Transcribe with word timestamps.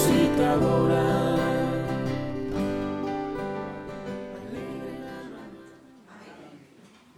Resucitadora. 0.00 1.36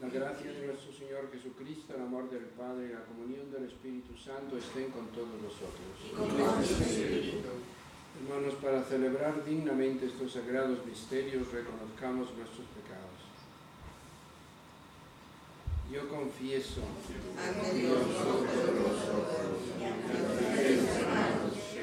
La 0.00 0.08
gracia 0.08 0.52
de 0.52 0.66
nuestro 0.66 0.92
Señor 0.92 1.30
Jesucristo, 1.32 1.94
el 1.94 2.02
amor 2.02 2.28
del 2.30 2.44
Padre 2.58 2.86
y 2.86 2.92
la 2.92 3.04
comunión 3.04 3.52
del 3.52 3.64
Espíritu 3.64 4.16
Santo 4.16 4.56
estén 4.56 4.90
con 4.90 5.06
todos 5.08 5.28
nosotros. 5.40 5.94
Hermanos, 8.20 8.54
para 8.62 8.82
celebrar 8.84 9.44
dignamente 9.44 10.06
estos 10.06 10.32
sagrados 10.32 10.84
misterios, 10.84 11.50
reconozcamos 11.52 12.28
nuestros 12.36 12.66
pecados. 12.74 13.22
Yo 15.90 16.08
confieso 16.08 16.80
ante 17.36 17.74
Dios 17.74 17.98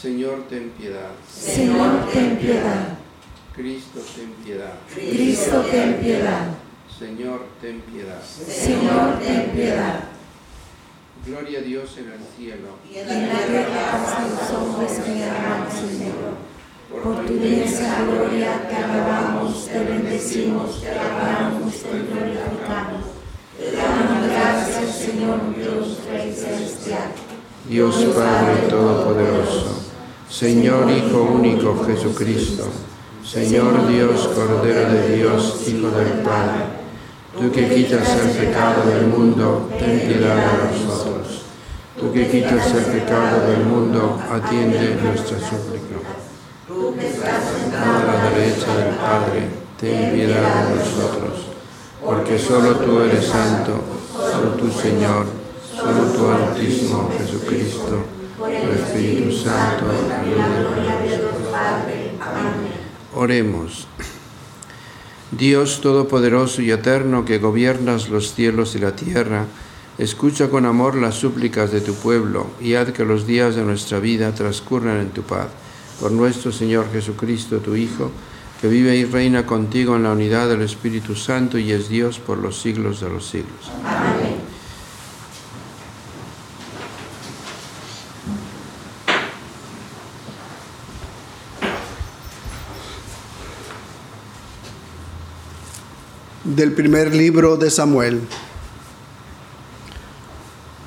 Señor, 0.00 0.44
ten 0.48 0.70
piedad. 0.70 1.10
Señor, 1.30 2.08
ten 2.10 2.38
piedad. 2.38 2.96
Cristo, 3.54 4.00
ten 4.16 4.30
piedad. 4.42 4.72
Cristo, 4.94 5.60
ten 5.70 5.94
piedad. 6.00 6.46
Señor, 6.98 7.46
ten 7.60 7.80
piedad. 7.82 8.22
Señor, 8.22 9.18
ten 9.18 9.50
piedad. 9.50 10.00
Gloria 11.26 11.58
a 11.58 11.62
Dios 11.62 11.98
en 11.98 12.12
el 12.12 12.20
cielo. 12.34 12.78
Y 12.90 12.96
en 12.96 13.08
la 13.08 13.14
tierra 13.14 13.92
paz 13.92 14.14
a 14.14 14.22
los 14.22 14.62
hombres 14.62 14.92
que 15.04 15.24
aman 15.24 15.68
Señor. 15.70 16.50
Por 16.90 17.26
tu 17.26 17.32
inmensa 17.34 18.02
gloria 18.04 18.68
te 18.68 18.76
alabamos, 18.76 19.66
te 19.66 19.78
bendecimos, 19.80 20.80
te 20.80 20.90
adoramos, 20.90 21.74
te 21.74 21.90
glorificamos. 21.90 23.04
Te 23.58 23.72
damos 23.76 24.28
gracias, 24.28 24.96
Señor 24.96 25.54
Dios 25.54 25.98
Rey 26.10 26.32
Celestial. 26.32 27.12
Dios 27.68 27.94
Padre 28.16 28.68
Todopoderoso, 28.68 29.79
Señor 30.30 30.88
Hijo 30.88 31.22
único 31.22 31.84
Jesucristo, 31.84 32.62
Señor 33.26 33.88
Dios 33.88 34.28
Cordero 34.28 34.88
de 34.92 35.16
Dios, 35.16 35.64
Hijo 35.66 35.90
del 35.90 36.22
Padre, 36.22 36.66
tú 37.36 37.50
que 37.50 37.68
quitas 37.68 38.08
el 38.10 38.30
pecado 38.30 38.88
del 38.88 39.08
mundo, 39.08 39.68
ten 39.76 39.98
piedad 39.98 40.36
de 40.36 40.86
nosotros. 40.86 41.42
Tú 41.98 42.12
que 42.12 42.28
quitas 42.28 42.72
el 42.72 42.84
pecado 42.84 43.44
del 43.48 43.64
mundo, 43.64 44.20
atiende 44.30 44.98
nuestra 45.02 45.36
súplica. 45.36 45.98
a 47.76 48.04
la 48.06 48.30
derecha 48.30 48.76
del 48.76 48.94
Padre, 48.94 49.48
ten 49.80 50.12
piedad 50.12 50.68
de 50.68 50.76
nosotros, 50.76 51.46
porque 52.04 52.38
solo 52.38 52.76
tú 52.76 53.00
eres 53.00 53.26
santo, 53.26 53.80
solo 54.14 54.50
tú 54.50 54.70
Señor, 54.70 55.26
solo 55.74 56.04
tú 56.14 56.28
Altísimo 56.28 57.10
Jesucristo, 57.18 58.19
por 58.58 58.70
el 58.70 58.78
Espíritu 58.78 59.32
Santo, 59.32 59.86
Oremos. 63.14 63.86
Dios 65.30 65.80
Todopoderoso 65.80 66.62
y 66.62 66.70
Eterno, 66.70 67.24
que 67.24 67.38
gobiernas 67.38 68.08
los 68.08 68.34
cielos 68.34 68.74
y 68.74 68.78
la 68.78 68.96
tierra, 68.96 69.46
escucha 69.98 70.48
con 70.48 70.64
amor 70.64 70.96
las 70.96 71.16
súplicas 71.16 71.70
de 71.70 71.80
tu 71.80 71.94
pueblo 71.94 72.46
y 72.60 72.74
haz 72.74 72.92
que 72.92 73.04
los 73.04 73.26
días 73.26 73.54
de 73.54 73.62
nuestra 73.62 74.00
vida 74.00 74.34
transcurran 74.34 74.98
en 75.00 75.10
tu 75.10 75.22
paz. 75.22 75.48
Por 76.00 76.12
nuestro 76.12 76.50
Señor 76.50 76.86
Jesucristo, 76.92 77.58
tu 77.58 77.76
Hijo, 77.76 78.10
que 78.60 78.68
vive 78.68 78.96
y 78.96 79.04
reina 79.04 79.46
contigo 79.46 79.96
en 79.96 80.04
la 80.04 80.12
unidad 80.12 80.48
del 80.48 80.62
Espíritu 80.62 81.14
Santo 81.14 81.58
y 81.58 81.72
es 81.72 81.88
Dios 81.88 82.18
por 82.18 82.38
los 82.38 82.60
siglos 82.60 83.00
de 83.00 83.10
los 83.10 83.26
siglos. 83.26 83.70
Amén. 83.84 84.49
Del 96.56 96.72
primer 96.72 97.14
libro 97.14 97.56
de 97.56 97.70
Samuel. 97.70 98.20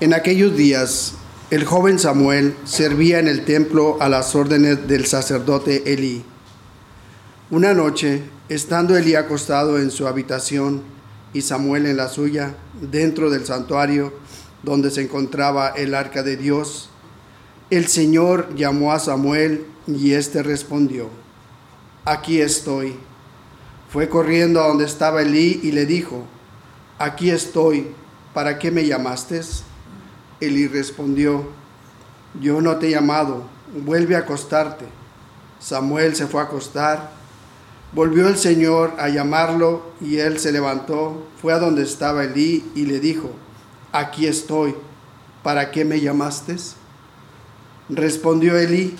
En 0.01 0.13
aquellos 0.13 0.57
días, 0.57 1.13
el 1.51 1.63
joven 1.63 1.99
Samuel 1.99 2.57
servía 2.65 3.19
en 3.19 3.29
el 3.29 3.45
templo 3.45 3.95
a 4.01 4.09
las 4.09 4.35
órdenes 4.35 4.89
del 4.89 5.05
sacerdote 5.05 5.93
Elí. 5.93 6.21
Una 7.49 7.73
noche, 7.73 8.23
estando 8.49 8.97
Elí 8.97 9.15
acostado 9.15 9.79
en 9.79 9.89
su 9.89 10.05
habitación 10.05 10.83
y 11.31 11.43
Samuel 11.43 11.85
en 11.85 11.95
la 11.95 12.09
suya, 12.09 12.57
dentro 12.81 13.29
del 13.29 13.45
santuario 13.45 14.11
donde 14.63 14.91
se 14.91 15.03
encontraba 15.03 15.69
el 15.69 15.95
arca 15.95 16.23
de 16.23 16.35
Dios, 16.35 16.89
el 17.69 17.87
Señor 17.87 18.53
llamó 18.57 18.91
a 18.91 18.99
Samuel 18.99 19.65
y 19.87 20.11
éste 20.11 20.43
respondió, 20.43 21.07
aquí 22.03 22.41
estoy. 22.41 22.97
Fue 23.93 24.09
corriendo 24.09 24.59
a 24.59 24.69
donde 24.69 24.85
estaba 24.85 25.21
Elí 25.21 25.59
y 25.61 25.71
le 25.71 25.85
dijo, 25.85 26.25
aquí 26.97 27.29
estoy, 27.29 27.89
¿para 28.33 28.57
qué 28.57 28.71
me 28.71 28.87
llamaste? 28.87 29.39
Elí 30.39 30.67
respondió, 30.67 31.45
yo 32.41 32.59
no 32.59 32.77
te 32.77 32.87
he 32.87 32.89
llamado, 32.89 33.43
vuelve 33.85 34.15
a 34.15 34.21
acostarte. 34.21 34.85
Samuel 35.59 36.15
se 36.15 36.25
fue 36.25 36.41
a 36.41 36.45
acostar. 36.45 37.11
Volvió 37.91 38.27
el 38.27 38.37
Señor 38.37 38.95
a 38.97 39.09
llamarlo 39.09 39.83
y 40.01 40.17
él 40.17 40.39
se 40.39 40.51
levantó, 40.51 41.27
fue 41.39 41.53
a 41.53 41.59
donde 41.59 41.83
estaba 41.83 42.23
Elí 42.23 42.65
y 42.73 42.87
le 42.87 42.99
dijo, 42.99 43.29
aquí 43.91 44.25
estoy, 44.25 44.73
¿para 45.43 45.69
qué 45.69 45.85
me 45.85 46.01
llamaste? 46.01 46.55
Respondió 47.89 48.57
Elí, 48.57 48.95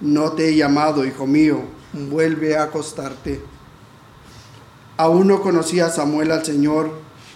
no 0.00 0.32
te 0.32 0.48
he 0.48 0.56
llamado, 0.56 1.04
hijo 1.04 1.24
mío, 1.24 1.60
vuelve 1.92 2.56
a 2.56 2.64
acostarte. 2.64 3.57
Aún 4.98 5.28
no 5.28 5.42
conocía 5.42 5.90
Samuel 5.90 6.32
al 6.32 6.44
Señor, 6.44 6.90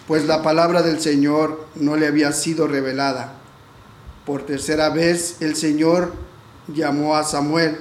pues 0.05 0.25
la 0.25 0.43
palabra 0.43 0.81
del 0.81 0.99
Señor 0.99 1.65
no 1.75 1.95
le 1.95 2.07
había 2.07 2.33
sido 2.33 2.67
revelada. 2.67 3.35
Por 4.25 4.45
tercera 4.45 4.89
vez 4.89 5.37
el 5.39 5.55
Señor 5.55 6.13
llamó 6.67 7.15
a 7.15 7.23
Samuel. 7.23 7.77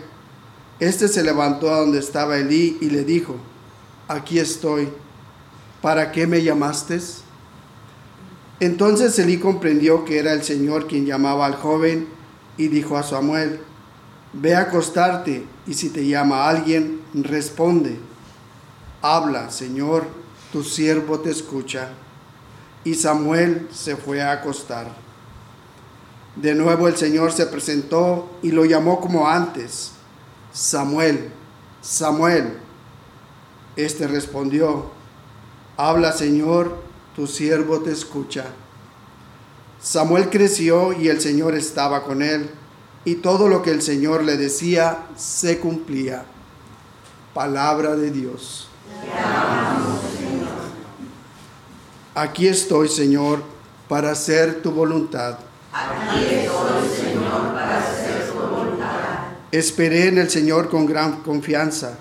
Este 0.79 1.09
se 1.09 1.25
levantó 1.25 1.75
a 1.75 1.81
donde 1.81 1.99
estaba 1.99 2.39
Elí 2.39 2.79
y 2.81 2.91
le 2.91 3.03
dijo, 3.03 3.35
aquí 4.07 4.39
estoy, 4.39 4.89
¿para 5.81 6.13
qué 6.13 6.29
me 6.29 6.45
llamaste? 6.45 7.01
Entonces 8.61 9.19
Elí 9.19 9.39
comprendió 9.39 10.05
que 10.05 10.21
era 10.21 10.33
el 10.33 10.45
Señor 10.45 10.87
quien 10.87 11.07
llamaba 11.07 11.45
al 11.45 11.57
joven 11.57 12.07
y 12.57 12.69
dijo 12.69 12.97
a 12.97 13.03
Samuel, 13.03 13.59
ve 14.33 14.55
a 14.55 14.61
acostarte 14.61 15.45
y 15.67 15.75
si 15.75 15.89
te 15.89 16.07
llama 16.07 16.49
alguien, 16.49 17.01
responde, 17.15 17.99
habla, 19.03 19.51
Señor, 19.51 20.07
tu 20.53 20.63
siervo 20.63 21.19
te 21.21 21.31
escucha. 21.31 21.91
Y 22.85 22.95
Samuel 22.95 23.69
se 23.73 23.97
fue 23.97 24.23
a 24.23 24.33
acostar. 24.33 24.87
De 26.37 26.55
nuevo 26.55 26.89
el 26.89 26.97
Señor 26.97 27.33
se 27.33 27.47
presentó 27.47 28.31
y 28.43 28.53
lo 28.53 28.65
llamó 28.65 29.01
como 29.01 29.29
antes, 29.29 29.93
Samuel, 30.53 31.31
Samuel. 31.83 32.59
Este 33.77 34.07
respondió, 34.07 34.91
habla, 35.77 36.13
Señor, 36.13 36.79
tu 37.15 37.27
siervo 37.27 37.81
te 37.81 37.93
escucha. 37.93 38.47
Samuel 39.81 40.31
creció 40.31 40.93
y 40.93 41.09
el 41.09 41.21
Señor 41.21 41.55
estaba 41.55 42.05
con 42.05 42.23
él, 42.23 42.51
y 43.05 43.17
todo 43.17 43.49
lo 43.49 43.63
que 43.63 43.71
el 43.71 43.83
Señor 43.83 44.23
le 44.23 44.37
decía 44.37 45.07
se 45.17 45.59
cumplía. 45.59 46.25
Palabra 47.35 47.97
de 47.97 48.11
Dios. 48.11 48.69
Aquí 52.15 52.47
estoy, 52.47 52.89
Señor, 52.89 53.43
para 53.89 54.11
hacer 54.11 54.63
tu 54.63 54.71
voluntad. 54.71 55.39
Aquí 55.73 56.25
estoy, 56.25 56.89
Señor, 56.95 57.53
para 57.55 57.79
hacer 57.79 58.31
tu 58.31 58.39
voluntad. 58.39 58.89
Esperé 59.51 60.09
en 60.09 60.19
el 60.19 60.29
Señor 60.29 60.69
con 60.69 60.85
gran 60.85 61.23
confianza. 61.23 61.99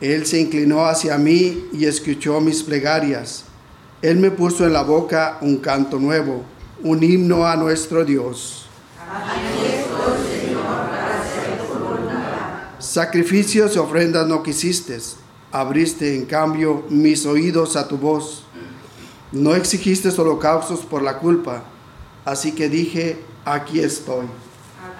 Él 0.00 0.26
se 0.26 0.40
inclinó 0.40 0.84
hacia 0.84 1.16
mí 1.16 1.68
y 1.72 1.86
escuchó 1.86 2.40
mis 2.40 2.62
plegarias. 2.62 3.44
Él 4.02 4.18
me 4.18 4.30
puso 4.30 4.66
en 4.66 4.74
la 4.74 4.82
boca 4.82 5.38
un 5.40 5.56
canto 5.56 5.98
nuevo, 5.98 6.42
un 6.82 7.02
himno 7.02 7.46
a 7.46 7.56
nuestro 7.56 8.04
Dios. 8.04 8.66
Aquí 9.10 9.40
estoy, 9.64 10.40
Señor, 10.40 10.62
para 10.62 11.20
hacer 11.22 11.58
tu 11.66 11.82
voluntad. 11.82 12.78
Sacrificios 12.78 13.74
y 13.74 13.78
ofrendas 13.78 14.26
no 14.26 14.42
quisiste, 14.42 14.98
abriste 15.54 16.16
en 16.16 16.26
cambio 16.26 16.84
mis 16.90 17.24
oídos 17.26 17.76
a 17.76 17.86
tu 17.86 17.96
voz. 17.96 18.44
No 19.30 19.54
exigiste 19.54 20.08
holocaustos 20.08 20.80
por 20.80 21.00
la 21.00 21.18
culpa, 21.18 21.62
así 22.24 22.52
que 22.52 22.68
dije, 22.68 23.18
aquí 23.44 23.78
estoy. 23.78 24.26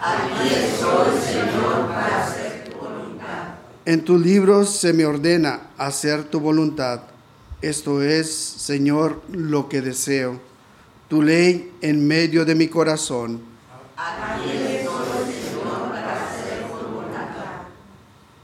Aquí 0.00 0.54
estoy, 0.54 1.06
Señor, 1.26 1.88
para 1.88 2.24
hacer 2.24 2.70
tu 2.70 2.78
voluntad. 2.78 3.54
En 3.84 4.04
tus 4.04 4.20
libros 4.20 4.70
se 4.70 4.92
me 4.92 5.04
ordena 5.06 5.70
hacer 5.76 6.22
tu 6.22 6.38
voluntad. 6.38 7.00
Esto 7.60 8.00
es, 8.00 8.32
Señor, 8.32 9.22
lo 9.32 9.68
que 9.68 9.82
deseo. 9.82 10.38
Tu 11.08 11.20
ley 11.20 11.72
en 11.80 12.06
medio 12.06 12.44
de 12.44 12.54
mi 12.54 12.68
corazón. 12.68 13.42
Aquí 13.96 14.50
estoy, 14.50 15.32
Señor, 15.32 15.88
para 15.90 16.12
hacer 16.12 16.62
tu 16.68 16.94
voluntad. 16.94 17.66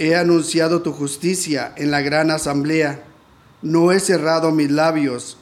He 0.00 0.16
anunciado 0.16 0.80
tu 0.80 0.94
justicia 0.94 1.74
en 1.76 1.90
la 1.90 2.00
gran 2.00 2.30
asamblea. 2.30 3.04
No 3.60 3.92
he 3.92 4.00
cerrado 4.00 4.50
mis 4.50 4.70
labios. 4.70 5.36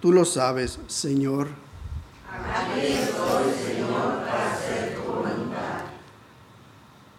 Tú 0.00 0.12
lo 0.12 0.24
sabes, 0.24 0.80
Señor. 0.88 1.46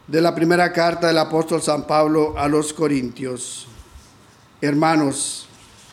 De 0.06 0.20
la 0.20 0.36
primera 0.36 0.74
carta 0.74 1.08
del 1.08 1.20
apóstol 1.20 1.62
San 1.62 1.88
Pablo 1.88 2.38
a 2.38 2.50
los 2.50 2.74
Corintios. 2.74 3.70
Hermanos, 4.60 5.48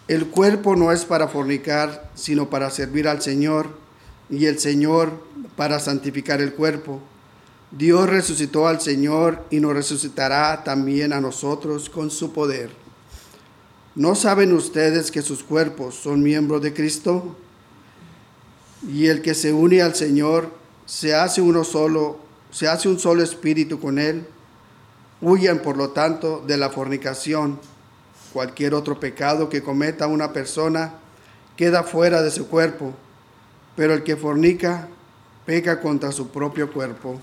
el 0.09 0.27
cuerpo 0.27 0.75
no 0.75 0.91
es 0.91 1.05
para 1.05 1.29
fornicar, 1.29 2.11
sino 2.17 2.50
para 2.50 2.71
servir 2.71 3.06
al 3.06 3.23
Señor, 3.23 3.69
y 4.29 4.47
el 4.47 4.59
Señor 4.59 5.12
para 5.55 5.79
santificar 5.79 6.41
el 6.41 6.55
cuerpo. 6.55 7.00
Dios 7.70 8.09
resucitó 8.09 8.67
al 8.67 8.81
Señor 8.81 9.44
y 9.50 9.61
nos 9.61 9.75
resucitará 9.75 10.65
también 10.65 11.12
a 11.12 11.20
nosotros 11.20 11.91
con 11.91 12.11
su 12.11 12.32
poder. 12.32 12.70
¿No 13.94 14.15
saben 14.15 14.53
ustedes 14.53 15.11
que 15.11 15.23
sus 15.23 15.43
cuerpos 15.43 15.94
son 15.94 16.23
miembros 16.23 16.62
de 16.62 16.73
Cristo? 16.73 17.37
Y 18.91 19.09
el 19.09 19.20
que 19.20 19.35
se 19.35 19.53
une 19.53 19.82
al 19.82 19.94
Señor 19.94 20.50
se 20.87 21.15
hace 21.15 21.43
uno 21.43 21.65
solo, 21.65 22.19
se 22.50 22.69
hace 22.69 22.88
un 22.88 22.99
solo 22.99 23.23
espíritu 23.23 23.79
con 23.79 23.99
él. 23.99 24.26
Huyan, 25.21 25.59
por 25.59 25.76
lo 25.76 25.91
tanto, 25.91 26.43
de 26.47 26.56
la 26.56 26.71
fornicación. 26.71 27.59
Cualquier 28.32 28.73
otro 28.73 28.99
pecado 28.99 29.50
que 29.50 29.62
cometa 29.62 30.06
una 30.06 30.32
persona 30.32 30.94
queda 31.56 31.82
fuera 31.82 32.23
de 32.23 32.31
su 32.31 32.47
cuerpo, 32.47 32.94
pero 33.75 33.93
el 33.93 34.05
que 34.05 34.17
fornica 34.17 34.88
peca 35.44 35.81
contra 35.81 36.12
su 36.12 36.29
propio 36.29 36.73
cuerpo. 36.73 37.21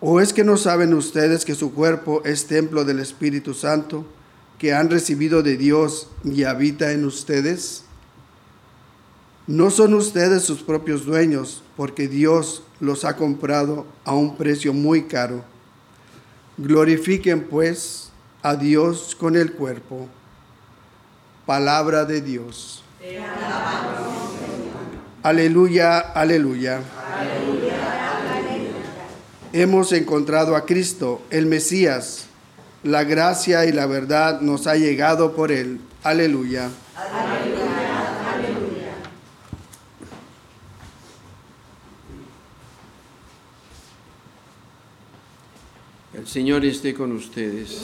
¿O 0.00 0.20
es 0.20 0.32
que 0.32 0.44
no 0.44 0.56
saben 0.56 0.92
ustedes 0.92 1.44
que 1.44 1.54
su 1.54 1.72
cuerpo 1.72 2.22
es 2.24 2.46
templo 2.46 2.84
del 2.84 3.00
Espíritu 3.00 3.54
Santo 3.54 4.06
que 4.58 4.74
han 4.74 4.90
recibido 4.90 5.42
de 5.42 5.56
Dios 5.56 6.08
y 6.22 6.44
habita 6.44 6.92
en 6.92 7.04
ustedes? 7.04 7.84
No 9.46 9.70
son 9.70 9.94
ustedes 9.94 10.42
sus 10.42 10.62
propios 10.62 11.06
dueños, 11.06 11.62
porque 11.76 12.08
Dios 12.08 12.64
los 12.80 13.04
ha 13.04 13.16
comprado 13.16 13.86
a 14.04 14.12
un 14.12 14.36
precio 14.36 14.74
muy 14.74 15.04
caro. 15.04 15.44
Glorifiquen 16.58 17.44
pues 17.44 18.10
a 18.42 18.56
Dios 18.56 19.14
con 19.14 19.36
el 19.36 19.52
cuerpo. 19.52 20.08
Palabra 21.46 22.04
de 22.04 22.20
Dios. 22.20 22.82
Aleluya, 25.22 25.98
aleluya. 25.98 26.80
Hemos 29.58 29.90
encontrado 29.92 30.54
a 30.54 30.66
Cristo, 30.66 31.22
el 31.30 31.46
Mesías. 31.46 32.26
La 32.82 33.04
gracia 33.04 33.64
y 33.64 33.72
la 33.72 33.86
verdad 33.86 34.42
nos 34.42 34.66
ha 34.66 34.76
llegado 34.76 35.34
por 35.34 35.50
él. 35.50 35.80
Aleluya. 36.02 36.68
El 46.12 46.26
Señor 46.26 46.66
esté 46.66 46.92
con 46.92 47.12
ustedes. 47.12 47.80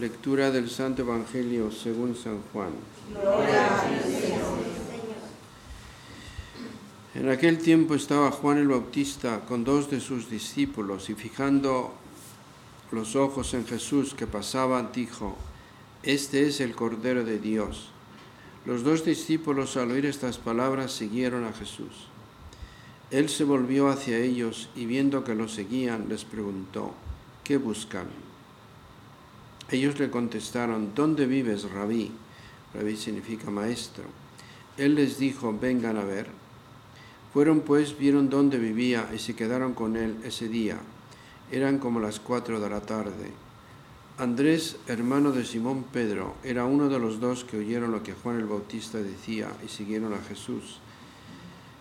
Lectura 0.00 0.50
del 0.50 0.68
Santo 0.68 1.02
Evangelio 1.02 1.70
según 1.70 2.16
San 2.16 2.40
Juan. 2.52 2.70
En 7.18 7.28
aquel 7.30 7.58
tiempo 7.58 7.96
estaba 7.96 8.30
Juan 8.30 8.58
el 8.58 8.68
Bautista 8.68 9.40
con 9.40 9.64
dos 9.64 9.90
de 9.90 9.98
sus 9.98 10.30
discípulos 10.30 11.10
y 11.10 11.14
fijando 11.14 11.92
los 12.92 13.16
ojos 13.16 13.54
en 13.54 13.66
Jesús 13.66 14.14
que 14.14 14.28
pasaba, 14.28 14.88
dijo, 14.94 15.36
Este 16.04 16.46
es 16.46 16.60
el 16.60 16.76
Cordero 16.76 17.24
de 17.24 17.40
Dios. 17.40 17.88
Los 18.64 18.84
dos 18.84 19.04
discípulos 19.04 19.76
al 19.76 19.90
oír 19.90 20.06
estas 20.06 20.38
palabras 20.38 20.92
siguieron 20.92 21.44
a 21.44 21.52
Jesús. 21.52 22.06
Él 23.10 23.28
se 23.28 23.42
volvió 23.42 23.88
hacia 23.88 24.18
ellos 24.18 24.70
y 24.76 24.86
viendo 24.86 25.24
que 25.24 25.34
lo 25.34 25.48
seguían, 25.48 26.08
les 26.08 26.24
preguntó, 26.24 26.94
¿qué 27.42 27.56
buscan? 27.56 28.06
Ellos 29.72 29.98
le 29.98 30.08
contestaron, 30.08 30.92
¿dónde 30.94 31.26
vives, 31.26 31.68
rabí? 31.68 32.12
Rabí 32.74 32.96
significa 32.96 33.50
maestro. 33.50 34.04
Él 34.76 34.94
les 34.94 35.18
dijo, 35.18 35.52
vengan 35.60 35.96
a 35.96 36.04
ver. 36.04 36.37
Fueron 37.32 37.60
pues, 37.60 37.98
vieron 37.98 38.30
dónde 38.30 38.58
vivía 38.58 39.08
y 39.14 39.18
se 39.18 39.36
quedaron 39.36 39.74
con 39.74 39.96
él 39.96 40.16
ese 40.24 40.48
día. 40.48 40.78
Eran 41.50 41.78
como 41.78 42.00
las 42.00 42.20
cuatro 42.20 42.60
de 42.60 42.70
la 42.70 42.80
tarde. 42.80 43.32
Andrés, 44.18 44.76
hermano 44.88 45.30
de 45.30 45.44
Simón 45.44 45.84
Pedro, 45.92 46.34
era 46.42 46.64
uno 46.64 46.88
de 46.88 46.98
los 46.98 47.20
dos 47.20 47.44
que 47.44 47.58
oyeron 47.58 47.92
lo 47.92 48.02
que 48.02 48.14
Juan 48.14 48.36
el 48.36 48.46
Bautista 48.46 48.98
decía 48.98 49.48
y 49.64 49.68
siguieron 49.68 50.12
a 50.12 50.18
Jesús. 50.18 50.80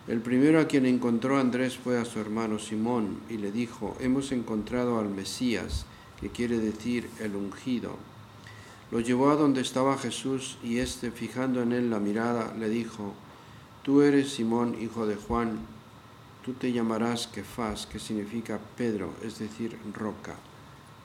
El 0.08 0.22
primero 0.22 0.60
a 0.60 0.68
quien 0.68 0.86
encontró 0.86 1.39
Andrés 1.39 1.77
fue 1.77 2.00
a 2.00 2.06
su 2.06 2.20
hermano 2.20 2.60
Simón 2.60 3.20
y 3.30 3.38
le 3.38 3.51
dijo, 3.51 3.98
hemos 4.00 4.32
encontrado 4.32 5.00
al 5.00 5.10
Mesías, 5.10 5.86
que 6.22 6.30
quiere 6.30 6.60
decir 6.60 7.10
el 7.20 7.36
ungido. 7.36 7.98
Lo 8.92 9.00
llevó 9.00 9.32
a 9.32 9.36
donde 9.36 9.62
estaba 9.62 9.98
Jesús 9.98 10.58
y 10.63 10.77
éste, 10.77 11.12
fijando 11.12 11.62
en 11.62 11.74
él 11.74 11.89
la 11.89 12.00
mirada, 12.00 12.54
le 12.58 12.70
dijo, 12.70 13.13
Tú 13.88 14.01
eres 14.01 14.34
Simón, 14.34 14.75
hijo 14.82 15.08
de 15.08 15.15
Juan, 15.15 15.60
tú 16.44 16.51
te 16.51 16.74
llamarás 16.74 17.25
Kefas, 17.27 17.86
que 17.86 18.00
significa 18.00 18.60
Pedro, 18.75 19.13
es 19.24 19.39
decir, 19.39 19.79
roca. 19.94 20.36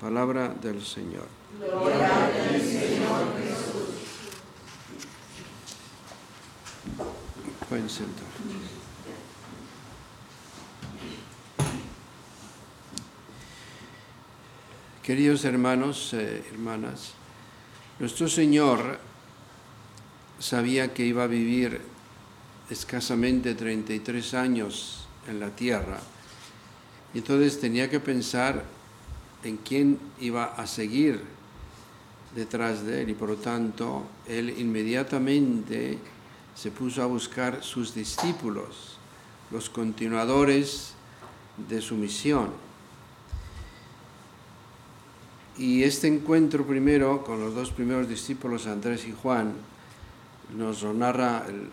Palabra 0.01 0.49
del 0.49 0.85
Señor. 0.85 1.29
Gloria 1.61 2.27
al 2.27 2.61
Señor 2.61 3.39
Jesús. 3.39 3.89
Pueden 7.69 7.89
sentar. 7.89 8.27
Queridos 15.05 15.45
hermanos, 15.45 16.15
eh, 16.15 16.45
hermanas, 16.53 17.13
nuestro 18.01 18.27
Señor 18.27 18.99
sabía 20.41 20.93
que 20.93 21.07
iba 21.07 21.23
a 21.23 21.29
vivir 21.29 21.92
escasamente 22.73 23.55
33 23.55 24.35
años 24.35 25.07
en 25.29 25.39
la 25.39 25.51
tierra, 25.51 26.01
y 27.15 27.19
entonces 27.19 27.61
tenía 27.61 27.91
que 27.91 28.01
pensar 28.01 28.65
en 29.45 29.59
quién 29.59 29.99
iba 30.21 30.45
a 30.45 30.67
seguir 30.67 31.21
detrás 32.35 32.85
de 32.85 33.03
él, 33.03 33.11
y 33.11 33.15
por 33.15 33.29
lo 33.29 33.37
tanto 33.37 34.05
él 34.27 34.55
inmediatamente 34.59 35.99
se 36.55 36.71
puso 36.71 37.03
a 37.03 37.07
buscar 37.07 37.63
sus 37.63 37.95
discípulos, 37.95 38.99
los 39.51 39.69
continuadores 39.69 40.95
de 41.69 41.81
su 41.81 41.95
misión. 41.97 42.51
Y 45.59 45.83
este 45.83 46.09
encuentro 46.09 46.67
primero 46.67 47.23
con 47.25 47.39
los 47.39 47.55
dos 47.55 47.71
primeros 47.71 48.09
discípulos, 48.09 48.67
Andrés 48.67 49.07
y 49.07 49.13
Juan, 49.13 49.53
nos 50.57 50.83
lo 50.83 50.95
narra 50.95 51.45
el, 51.47 51.69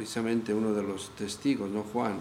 precisamente 0.00 0.54
uno 0.54 0.72
de 0.72 0.82
los 0.82 1.10
testigos, 1.10 1.68
no 1.68 1.82
Juan. 1.82 2.14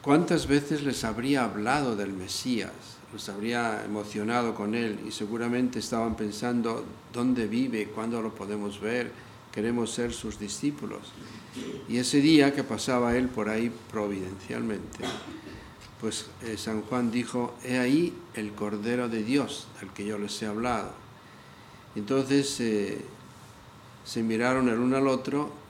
¿Cuántas 0.00 0.46
veces 0.46 0.82
les 0.82 1.04
habría 1.04 1.44
hablado 1.44 1.94
del 1.94 2.14
Mesías? 2.14 2.72
Los 3.12 3.28
habría 3.28 3.84
emocionado 3.84 4.54
con 4.54 4.74
él 4.74 4.98
y 5.06 5.10
seguramente 5.10 5.80
estaban 5.80 6.16
pensando 6.16 6.82
dónde 7.12 7.46
vive, 7.46 7.88
cuándo 7.88 8.22
lo 8.22 8.34
podemos 8.34 8.80
ver, 8.80 9.12
queremos 9.52 9.90
ser 9.90 10.14
sus 10.14 10.38
discípulos. 10.38 11.12
Y 11.90 11.98
ese 11.98 12.22
día 12.22 12.54
que 12.54 12.64
pasaba 12.64 13.14
él 13.14 13.28
por 13.28 13.50
ahí 13.50 13.70
providencialmente, 13.90 15.04
pues 16.00 16.28
eh, 16.42 16.56
San 16.56 16.80
Juan 16.80 17.10
dijo, 17.10 17.54
he 17.62 17.76
ahí 17.76 18.14
el 18.32 18.52
Cordero 18.52 19.10
de 19.10 19.22
Dios 19.22 19.68
al 19.82 19.92
que 19.92 20.06
yo 20.06 20.16
les 20.16 20.40
he 20.40 20.46
hablado. 20.46 20.92
Entonces 21.94 22.60
eh, 22.60 22.98
se 24.06 24.22
miraron 24.22 24.70
el 24.70 24.78
uno 24.78 24.96
al 24.96 25.08
otro 25.08 25.65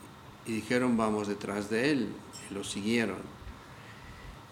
y 0.46 0.52
dijeron, 0.52 0.96
vamos 0.96 1.28
detrás 1.28 1.70
de 1.70 1.90
él, 1.90 2.08
y 2.50 2.54
lo 2.54 2.64
siguieron. 2.64 3.18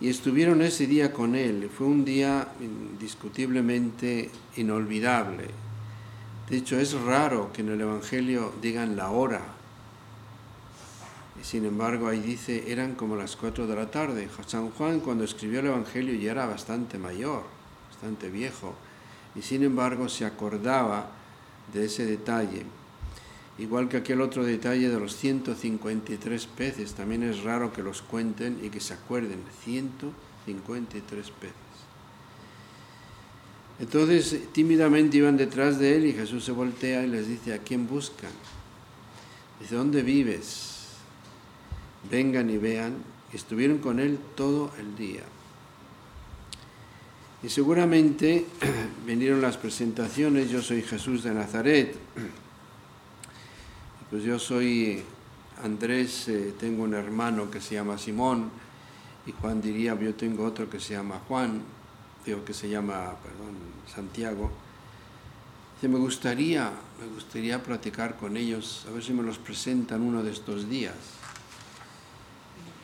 Y 0.01 0.09
estuvieron 0.09 0.61
ese 0.63 0.87
día 0.87 1.13
con 1.13 1.35
él, 1.35 1.71
fue 1.77 1.87
un 1.87 2.05
día 2.05 2.49
indiscutiblemente 2.61 4.31
inolvidable. 4.57 5.49
De 6.51 6.57
hecho, 6.57 6.79
es 6.79 6.93
raro 6.93 7.53
que 7.53 7.63
en 7.63 7.71
el 7.71 7.81
Evangelio 7.81 8.53
digan 8.61 8.97
la 8.97 9.11
hora 9.11 9.55
sin 11.45 11.67
embargo, 11.67 12.09
ahí 12.09 12.21
dice, 12.21 12.73
eran 12.73 12.95
como 12.95 13.17
las 13.17 13.37
cuatro 13.37 13.67
de 13.67 13.77
la 13.77 13.91
tarde. 13.91 14.31
San 14.47 14.71
Juan 14.71 15.01
cuando 15.01 15.25
escribió 15.25 15.61
el 15.61 15.67
Evangelio 15.67 16.15
ya 16.15 16.31
era 16.31 16.47
bastante 16.47 16.97
mayor, 16.97 17.43
bastante 17.91 18.31
viejo, 18.31 18.75
y 19.35 19.43
sin 19.43 19.63
embargo 19.63 20.09
se 20.09 20.25
acordaba 20.25 21.11
de 21.71 21.85
ese 21.85 22.07
detalle. 22.07 22.65
Igual 23.59 23.89
que 23.89 23.99
aquel 23.99 24.21
otro 24.21 24.45
detalle 24.45 24.89
de 24.89 24.99
los 24.99 25.17
153 25.17 26.47
peces, 26.47 26.95
también 26.95 27.23
es 27.23 27.43
raro 27.43 27.73
que 27.73 27.83
los 27.83 28.03
cuenten 28.03 28.59
y 28.63 28.69
que 28.69 28.81
se 28.81 28.95
acuerden, 28.95 29.41
153 29.65 31.31
peces. 31.31 31.55
Entonces 33.79 34.53
tímidamente 34.53 35.17
iban 35.17 35.37
detrás 35.37 35.79
de 35.79 35.97
él 35.97 36.07
y 36.07 36.13
Jesús 36.13 36.45
se 36.45 36.53
voltea 36.53 37.05
y 37.05 37.09
les 37.09 37.29
dice, 37.29 37.55
¿a 37.55 37.59
quién 37.59 37.87
buscan? 37.87 38.31
Dice, 39.61 39.77
¿dónde 39.77 40.03
vives? 40.03 40.75
vengan 42.11 42.51
y 42.51 42.59
vean, 42.59 42.95
estuvieron 43.33 43.79
con 43.79 43.99
él 43.99 44.19
todo 44.35 44.71
el 44.79 44.97
día. 44.97 45.23
Y 47.43 47.49
seguramente 47.49 48.47
vinieron 49.07 49.43
las 49.43 49.57
presentaciones, 49.57 50.51
yo 50.51 50.63
soy 50.63 50.83
Jesús 50.83 51.23
de 51.23 51.35
Nazaret, 51.35 51.95
pues 54.15 54.23
yo 54.23 54.39
soy 54.39 55.03
Andrés, 55.65 56.29
eh, 56.29 56.55
tengo 56.61 56.85
un 56.85 56.95
hermano 56.95 57.51
que 57.51 57.61
se 57.61 57.75
llama 57.75 57.99
Simón, 57.99 58.49
y 59.27 59.33
Juan 59.33 59.61
diría, 59.61 59.99
yo 59.99 60.15
tengo 60.15 60.45
otro 60.45 60.71
que 60.71 60.79
se 60.79 60.95
llama 60.95 61.21
Juan, 61.27 61.61
digo 62.25 62.45
que 62.45 62.55
se 62.55 62.69
llama, 62.69 63.17
perdón, 63.21 63.57
Santiago. 63.93 64.53
Dice, 65.75 65.89
me 65.89 65.99
gustaría, 65.99 66.71
me 67.01 67.09
gustaría 67.13 67.61
platicar 67.61 68.17
con 68.17 68.37
ellos, 68.37 68.87
a 68.89 68.93
ver 68.93 69.03
si 69.03 69.13
me 69.13 69.25
los 69.25 69.39
presentan 69.39 70.01
uno 70.01 70.23
de 70.23 70.31
estos 70.31 70.71
días. 70.71 70.95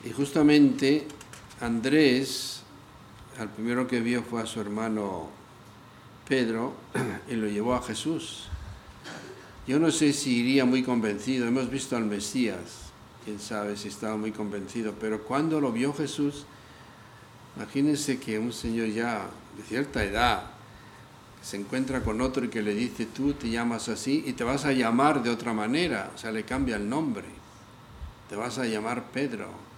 Y 0.03 0.11
justamente 0.11 1.07
Andrés, 1.61 2.61
al 3.39 3.47
primero 3.47 3.87
que 3.87 4.01
vio 4.01 4.21
fue 4.21 4.41
a 4.41 4.45
su 4.45 4.59
hermano 4.59 5.29
Pedro 6.27 6.73
y 7.29 7.35
lo 7.35 7.47
llevó 7.47 7.73
a 7.75 7.81
Jesús. 7.81 8.49
Yo 9.67 9.79
no 9.79 9.91
sé 9.91 10.13
si 10.13 10.37
iría 10.37 10.65
muy 10.65 10.83
convencido, 10.83 11.47
hemos 11.47 11.69
visto 11.69 11.95
al 11.95 12.05
Mesías, 12.05 12.91
quién 13.23 13.39
sabe 13.39 13.77
si 13.77 13.87
estaba 13.87 14.17
muy 14.17 14.31
convencido, 14.31 14.93
pero 14.99 15.23
cuando 15.23 15.61
lo 15.61 15.71
vio 15.71 15.93
Jesús, 15.93 16.45
imagínense 17.55 18.19
que 18.19 18.39
un 18.39 18.53
señor 18.53 18.89
ya 18.89 19.27
de 19.57 19.63
cierta 19.63 20.03
edad 20.03 20.43
se 21.43 21.57
encuentra 21.57 22.01
con 22.03 22.21
otro 22.21 22.45
y 22.45 22.49
que 22.49 22.61
le 22.61 22.73
dice, 22.73 23.05
tú 23.05 23.33
te 23.33 23.49
llamas 23.49 23.89
así 23.89 24.23
y 24.25 24.33
te 24.33 24.43
vas 24.43 24.65
a 24.65 24.71
llamar 24.71 25.21
de 25.21 25.29
otra 25.29 25.53
manera, 25.53 26.11
o 26.15 26.17
sea, 26.17 26.31
le 26.31 26.43
cambia 26.43 26.75
el 26.75 26.89
nombre, 26.89 27.25
te 28.29 28.35
vas 28.35 28.57
a 28.57 28.65
llamar 28.65 29.11
Pedro 29.11 29.71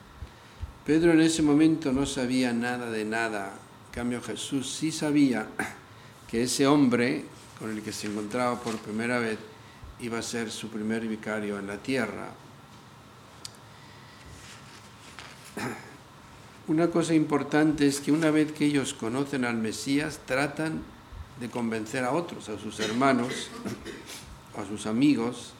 Pedro 0.85 1.13
en 1.13 1.21
ese 1.21 1.41
momento 1.41 1.93
no 1.93 2.05
sabía 2.05 2.51
nada 2.51 2.91
de 2.91 3.05
nada. 3.05 3.53
En 3.87 3.93
cambio 3.93 4.21
Jesús 4.21 4.69
sí 4.69 4.91
sabía 4.91 5.47
que 6.29 6.43
ese 6.43 6.67
hombre 6.67 7.23
con 7.57 7.71
el 7.71 7.81
que 7.81 7.93
se 7.93 8.07
encontraba 8.07 8.59
por 8.59 8.77
primera 8.79 9.17
vez 9.19 9.37
iba 10.03 10.19
a 10.19 10.21
ser 10.21 10.51
su 10.51 10.67
primer 10.67 11.07
vicario 11.07 11.57
en 11.57 11.65
la 11.65 11.77
tierra. 11.77 12.29
Una 16.67 16.89
cosa 16.89 17.13
importante 17.13 17.87
es 17.87 18.01
que 18.01 18.11
una 18.11 18.29
vez 18.29 18.51
que 18.51 18.65
ellos 18.65 18.93
conocen 18.93 19.45
al 19.45 19.55
Mesías, 19.55 20.19
tratan 20.25 20.81
de 21.39 21.49
convencer 21.49 22.03
a 22.03 22.11
otros, 22.11 22.49
a 22.49 22.59
sus 22.59 22.81
hermanos, 22.81 23.49
a 24.57 24.65
sus 24.65 24.87
amigos. 24.87 25.53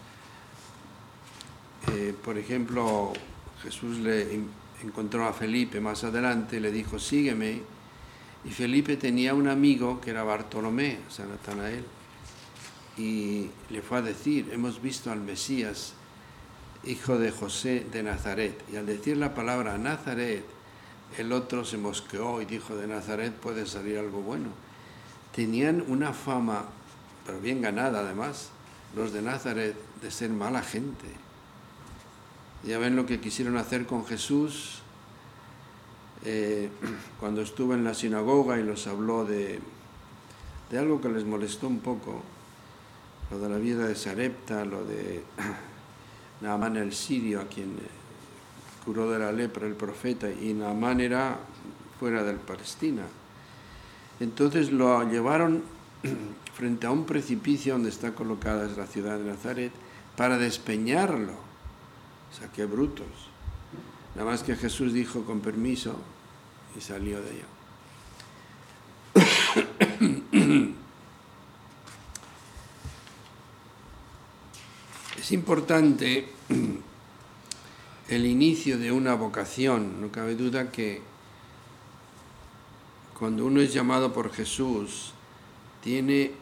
Eh, 1.94 2.14
por 2.24 2.38
ejemplo, 2.38 3.14
Jesús 3.62 3.98
le 4.00 4.42
encontró 4.84 5.26
a 5.26 5.32
Felipe 5.32 5.80
más 5.80 6.04
adelante, 6.04 6.60
le 6.60 6.72
dijo, 6.72 7.00
sígueme. 7.00 7.62
Y 8.44 8.50
Felipe 8.50 8.98
tenía 8.98 9.34
un 9.34 9.48
amigo 9.48 10.02
que 10.02 10.10
era 10.10 10.24
Bartolomé, 10.24 11.00
San 11.10 11.30
Natanael, 11.30 11.86
y 12.98 13.50
le 13.70 13.82
fue 13.82 14.00
a 14.00 14.02
decir, 14.02 14.50
hemos 14.52 14.82
visto 14.82 15.12
al 15.12 15.22
Mesías, 15.22 15.94
hijo 16.84 17.18
de 17.18 17.32
José 17.32 17.86
de 17.92 18.04
Nazaret. 18.04 18.64
Y 18.72 18.76
al 18.76 18.86
decir 18.86 19.18
la 19.18 19.34
palabra 19.34 19.78
Nazaret, 19.78 20.46
el 21.18 21.32
otro 21.32 21.66
se 21.66 21.78
mosqueó 21.78 22.42
y 22.42 22.46
dijo, 22.46 22.76
de 22.76 22.88
Nazaret 22.88 23.34
puede 23.34 23.66
salir 23.66 23.98
algo 23.98 24.22
bueno. 24.22 24.50
Tenían 25.36 25.84
una 25.88 26.14
fama, 26.14 26.66
pero 27.26 27.40
bien 27.40 27.62
ganada 27.62 28.02
además, 28.02 28.50
los 28.96 29.14
de 29.14 29.22
Nazaret, 29.22 29.76
de 30.02 30.12
ser 30.12 30.30
mala 30.30 30.62
gente 30.62 31.24
ya 32.66 32.80
ven 32.80 32.96
lo 32.96 33.06
que 33.06 33.20
quisieron 33.20 33.58
hacer 33.58 33.86
con 33.86 34.06
Jesús 34.06 34.80
eh, 36.24 36.70
cuando 37.20 37.42
estuvo 37.42 37.74
en 37.74 37.84
la 37.84 37.94
sinagoga 37.94 38.60
y 38.60 38.64
los 38.64 38.88
habló 38.88 39.26
de, 39.26 39.60
de 40.72 40.80
algo 40.80 41.02
que 41.02 41.10
les 41.10 41.26
molestó 41.26 41.68
un 41.68 41.80
poco, 41.80 42.22
lo 43.34 43.40
de 43.40 43.50
la 43.50 43.58
vida 43.58 43.88
de 43.88 43.96
Sarepta, 43.96 44.64
lo 44.64 44.86
de 44.86 45.24
Naamán 46.42 46.78
el 46.78 46.94
sirio, 46.94 47.42
a 47.42 47.46
quien 47.46 47.78
curó 48.86 49.10
de 49.10 49.18
la 49.18 49.32
lepra 49.32 49.66
el 49.66 49.74
profeta, 49.74 50.30
y 50.30 50.54
Naamán 50.54 51.02
era 51.02 51.40
fuera 52.00 52.24
del 52.24 52.36
Palestina. 52.38 53.02
Entonces 54.20 54.72
lo 54.72 55.10
llevaron 55.10 55.64
frente 56.54 56.86
a 56.86 56.92
un 56.92 57.06
precipicio 57.06 57.74
donde 57.74 57.90
está 57.90 58.14
colocada 58.14 58.68
la 58.78 58.86
ciudad 58.86 59.18
de 59.18 59.26
Nazaret 59.26 59.72
para 60.16 60.38
despeñarlo 60.38 61.34
o 62.32 62.36
sea, 62.36 62.48
qué 62.52 62.66
brutos. 62.66 63.08
Nada 64.16 64.30
más 64.30 64.44
que 64.44 64.56
Jesús 64.56 64.94
dijo 64.94 65.24
con 65.24 65.40
permiso 65.40 65.96
y 66.76 66.82
salió 66.82 67.20
de 67.22 67.32
ella. 67.32 67.46
Es 75.24 75.32
importante 75.32 76.28
el 78.10 78.26
inicio 78.26 78.78
de 78.78 78.92
una 78.92 79.16
vocación. 79.16 80.02
No 80.02 80.12
cabe 80.12 80.36
duda 80.36 80.70
que 80.70 81.02
cuando 83.18 83.46
uno 83.46 83.62
es 83.62 83.74
llamado 83.74 84.12
por 84.12 84.34
Jesús, 84.34 85.14
tiene 85.82 86.34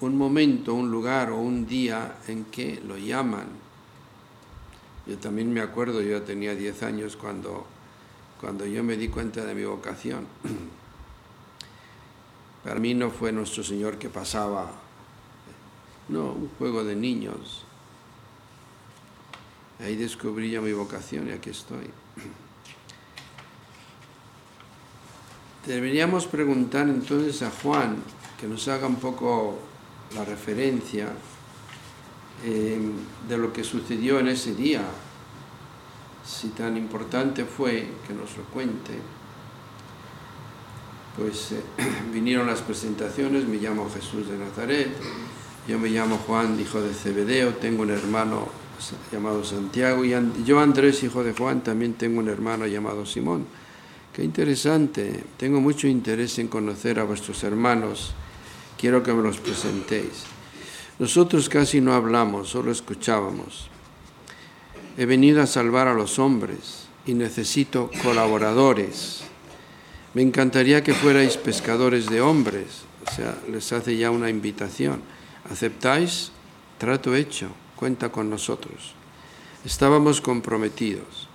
un 0.00 0.18
momento, 0.18 0.74
un 0.74 0.90
lugar 0.90 1.30
o 1.30 1.36
un 1.36 1.68
día 1.68 2.16
en 2.26 2.46
que 2.46 2.80
lo 2.84 2.98
llaman. 2.98 3.46
Yo 5.06 5.16
también 5.18 5.52
me 5.52 5.60
acuerdo, 5.60 6.02
yo 6.02 6.20
tenía 6.22 6.56
10 6.56 6.82
años 6.82 7.16
cuando, 7.16 7.64
cuando 8.40 8.66
yo 8.66 8.82
me 8.82 8.96
di 8.96 9.06
cuenta 9.06 9.44
de 9.44 9.54
mi 9.54 9.62
vocación. 9.62 10.26
Para 12.64 12.80
mí 12.80 12.92
no 12.92 13.12
fue 13.12 13.30
nuestro 13.30 13.62
Señor 13.62 13.98
que 13.98 14.08
pasaba, 14.08 14.68
no, 16.08 16.32
un 16.32 16.50
juego 16.58 16.82
de 16.82 16.96
niños. 16.96 17.66
Ahí 19.82 19.96
descubrí 19.96 20.50
yo 20.50 20.60
mi 20.60 20.72
vocación 20.72 21.28
y 21.28 21.32
aquí 21.32 21.50
estoy. 21.50 21.88
Deberíamos 25.66 26.26
preguntar 26.26 26.88
entonces 26.88 27.42
a 27.42 27.50
Juan 27.50 27.96
que 28.38 28.46
nos 28.46 28.66
haga 28.68 28.86
un 28.86 28.96
poco 28.96 29.58
la 30.14 30.24
referencia 30.24 31.08
eh, 32.44 32.80
de 33.28 33.38
lo 33.38 33.52
que 33.52 33.62
sucedió 33.64 34.18
en 34.18 34.28
ese 34.28 34.54
día, 34.54 34.82
si 36.24 36.48
tan 36.48 36.76
importante 36.76 37.44
fue 37.44 37.86
que 38.06 38.14
nos 38.14 38.36
lo 38.36 38.44
cuente. 38.44 38.92
Pues 41.16 41.52
eh, 41.52 41.62
vinieron 42.12 42.46
las 42.46 42.60
presentaciones, 42.60 43.46
me 43.46 43.56
llamo 43.56 43.90
Jesús 43.90 44.28
de 44.28 44.38
Nazaret, 44.38 44.90
yo 45.68 45.78
me 45.78 45.88
llamo 45.88 46.16
Juan, 46.26 46.58
hijo 46.58 46.80
de 46.80 46.94
Cebedeo, 46.94 47.54
tengo 47.56 47.82
un 47.82 47.90
hermano 47.90 48.59
llamado 49.12 49.44
Santiago 49.44 50.04
y 50.04 50.14
yo 50.44 50.60
Andrés, 50.60 51.02
hijo 51.02 51.22
de 51.22 51.32
Juan, 51.32 51.62
también 51.62 51.94
tengo 51.94 52.20
un 52.20 52.28
hermano 52.28 52.66
llamado 52.66 53.06
Simón. 53.06 53.46
Qué 54.12 54.24
interesante, 54.24 55.24
tengo 55.36 55.60
mucho 55.60 55.86
interés 55.86 56.38
en 56.38 56.48
conocer 56.48 56.98
a 56.98 57.04
vuestros 57.04 57.42
hermanos, 57.44 58.12
quiero 58.78 59.02
que 59.02 59.12
me 59.12 59.22
los 59.22 59.38
presentéis. 59.38 60.24
Nosotros 60.98 61.48
casi 61.48 61.80
no 61.80 61.94
hablamos, 61.94 62.48
solo 62.50 62.70
escuchábamos. 62.70 63.68
He 64.98 65.06
venido 65.06 65.40
a 65.40 65.46
salvar 65.46 65.88
a 65.88 65.94
los 65.94 66.18
hombres 66.18 66.88
y 67.06 67.14
necesito 67.14 67.90
colaboradores. 68.02 69.22
Me 70.12 70.22
encantaría 70.22 70.82
que 70.82 70.92
fuerais 70.92 71.36
pescadores 71.36 72.06
de 72.06 72.20
hombres, 72.20 72.82
o 73.06 73.14
sea, 73.14 73.38
les 73.50 73.72
hace 73.72 73.96
ya 73.96 74.10
una 74.10 74.28
invitación. 74.28 75.00
¿Aceptáis? 75.48 76.32
Trato 76.78 77.14
hecho, 77.14 77.48
cuenta 77.80 78.12
con 78.12 78.28
nosotros. 78.28 78.92
Estábamos 79.64 80.20
comprometidos. 80.20 81.28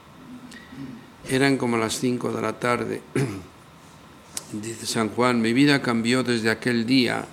Eran 1.27 1.57
como 1.57 1.75
las 1.75 1.99
cinco 1.99 2.31
de 2.31 2.41
la 2.41 2.59
tarde. 2.59 3.01
Dice 4.53 4.85
San 4.85 5.09
Juan, 5.09 5.41
mi 5.41 5.53
vida 5.53 5.81
cambió 5.81 6.21
desde 6.21 6.51
aquel 6.51 6.85
día 6.85 7.25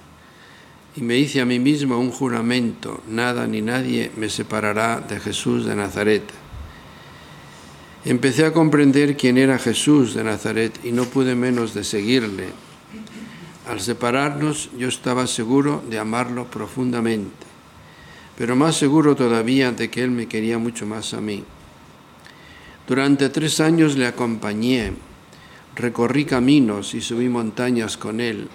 y 0.97 1.02
me 1.02 1.19
hice 1.19 1.42
a 1.42 1.45
mí 1.45 1.59
mismo 1.59 1.99
un 1.99 2.11
juramento, 2.11 3.02
nada 3.07 3.47
ni 3.47 3.61
nadie 3.61 4.11
me 4.16 4.31
separará 4.31 5.00
de 5.00 5.21
Jesús 5.21 5.66
de 5.66 5.76
Nazaret. 5.76 6.23
Empecé 8.07 8.47
a 8.47 8.52
comprender 8.54 9.14
quién 9.14 9.37
era 9.37 9.59
Jesús 9.59 10.14
de 10.14 10.25
Nazaret 10.25 10.73
y 10.85 10.90
no 10.90 11.04
pude 11.04 11.35
menos 11.35 11.75
de 11.75 11.85
seguirle. 11.85 12.49
Al 13.69 13.81
separarnos 13.81 14.71
yo 14.76 14.88
estaba 14.88 15.26
seguro 15.26 15.85
de 15.88 15.99
amarlo 15.99 16.50
profundamente, 16.50 17.51
pero 18.42 18.56
más 18.56 18.75
seguro 18.75 19.14
todavía 19.14 19.70
de 19.70 19.88
que 19.88 20.02
él 20.02 20.11
me 20.11 20.26
quería 20.26 20.58
mucho 20.58 20.84
más 20.84 21.14
a 21.14 21.20
mí. 21.20 21.44
Durante 22.88 23.28
tres 23.28 23.61
años 23.61 23.96
le 23.96 24.04
acompañé, 24.04 24.94
recorrí 25.76 26.25
caminos 26.25 26.92
y 26.94 27.00
subí 27.00 27.28
montañas 27.28 27.96
con 27.96 28.20
él. 28.20 28.49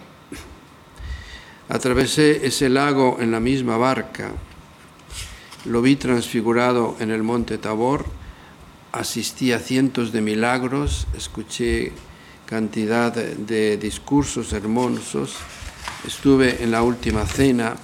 Atravesé 1.70 2.46
ese 2.46 2.68
lago 2.68 3.16
en 3.22 3.32
la 3.32 3.40
misma 3.40 3.78
barca, 3.78 4.34
lo 5.64 5.82
vi 5.82 5.96
transfigurado 5.96 6.98
en 7.00 7.10
el 7.10 7.24
monte 7.24 7.58
Tabor, 7.58 8.08
asistí 8.92 9.54
a 9.54 9.60
cientos 9.60 10.12
de 10.12 10.20
milagros, 10.20 11.08
escuché 11.16 11.94
cantidad 12.46 13.14
de 13.14 13.78
discursos 13.78 14.52
hermosos, 14.52 15.38
estuve 16.06 16.62
en 16.62 16.72
la 16.72 16.84
última 16.84 17.26
cena 17.26 17.78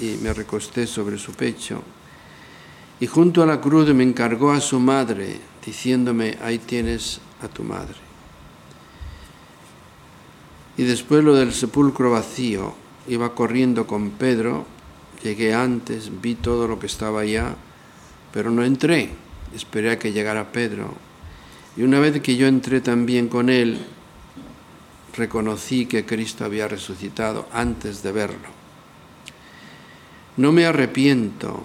y 0.00 0.18
me 0.22 0.32
recosté 0.32 0.86
sobre 0.86 1.18
su 1.18 1.32
pecho. 1.32 1.82
Y 3.00 3.06
junto 3.06 3.42
a 3.42 3.46
la 3.46 3.60
cruz 3.60 3.92
me 3.94 4.02
encargó 4.02 4.50
a 4.50 4.60
su 4.60 4.80
madre, 4.80 5.38
diciéndome, 5.64 6.36
ahí 6.42 6.58
tienes 6.58 7.20
a 7.42 7.48
tu 7.48 7.62
madre. 7.62 7.94
Y 10.76 10.84
después 10.84 11.22
lo 11.24 11.34
del 11.34 11.52
sepulcro 11.52 12.10
vacío, 12.10 12.74
iba 13.08 13.34
corriendo 13.34 13.86
con 13.86 14.10
Pedro, 14.10 14.66
llegué 15.22 15.54
antes, 15.54 16.10
vi 16.20 16.34
todo 16.34 16.68
lo 16.68 16.78
que 16.78 16.86
estaba 16.86 17.20
allá, 17.20 17.56
pero 18.32 18.50
no 18.50 18.64
entré, 18.64 19.10
esperé 19.54 19.90
a 19.90 19.98
que 19.98 20.12
llegara 20.12 20.52
Pedro. 20.52 20.94
Y 21.76 21.82
una 21.82 22.00
vez 22.00 22.20
que 22.20 22.36
yo 22.36 22.46
entré 22.46 22.80
también 22.80 23.28
con 23.28 23.48
él, 23.48 23.78
reconocí 25.16 25.86
que 25.86 26.04
Cristo 26.04 26.44
había 26.44 26.68
resucitado 26.68 27.48
antes 27.52 28.02
de 28.02 28.12
verlo. 28.12 28.57
No 30.38 30.52
me 30.52 30.66
arrepiento, 30.66 31.64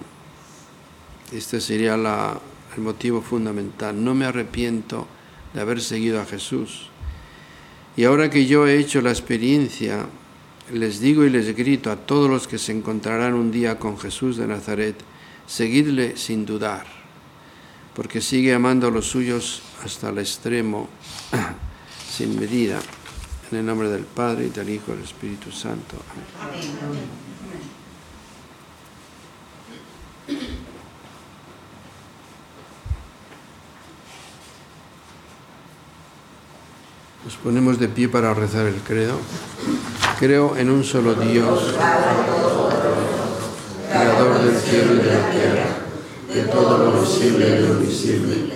este 1.32 1.60
sería 1.60 1.94
el 1.94 2.82
motivo 2.82 3.22
fundamental. 3.22 4.02
No 4.02 4.16
me 4.16 4.24
arrepiento 4.24 5.06
de 5.54 5.60
haber 5.60 5.80
seguido 5.80 6.20
a 6.20 6.24
Jesús. 6.24 6.88
Y 7.96 8.02
ahora 8.02 8.30
que 8.30 8.46
yo 8.46 8.66
he 8.66 8.76
hecho 8.76 9.00
la 9.00 9.10
experiencia, 9.10 10.06
les 10.72 10.98
digo 10.98 11.24
y 11.24 11.30
les 11.30 11.54
grito 11.54 11.92
a 11.92 11.96
todos 11.96 12.28
los 12.28 12.48
que 12.48 12.58
se 12.58 12.72
encontrarán 12.72 13.34
un 13.34 13.52
día 13.52 13.78
con 13.78 13.96
Jesús 13.96 14.36
de 14.38 14.48
Nazaret, 14.48 14.96
seguidle 15.46 16.16
sin 16.16 16.44
dudar, 16.44 16.84
porque 17.94 18.20
sigue 18.20 18.54
amando 18.54 18.88
a 18.88 18.90
los 18.90 19.06
suyos 19.06 19.62
hasta 19.84 20.08
el 20.08 20.18
extremo, 20.18 20.88
sin 22.10 22.40
medida. 22.40 22.80
En 23.52 23.58
el 23.58 23.66
nombre 23.66 23.88
del 23.88 24.02
Padre 24.02 24.46
y 24.46 24.48
del 24.48 24.68
Hijo 24.70 24.86
y 24.88 24.94
del 24.96 25.04
Espíritu 25.04 25.52
Santo. 25.52 25.96
Amén. 26.40 27.23
Nos 37.24 37.36
ponemos 37.36 37.80
de 37.80 37.88
pie 37.88 38.06
para 38.10 38.34
rezar 38.34 38.66
el 38.66 38.74
credo. 38.82 39.14
Creo 40.18 40.58
en 40.58 40.68
un 40.68 40.84
solo 40.84 41.14
Dios, 41.14 41.74
creador 43.88 44.42
del 44.42 44.54
cielo 44.60 44.92
y 44.92 44.96
de 44.98 45.06
la 45.06 45.30
tierra, 45.30 45.66
de 46.34 46.42
todo 46.52 46.84
lo 46.84 47.00
visible 47.00 47.48
y 47.48 47.62
lo 47.62 47.80
invisible. 47.80 48.52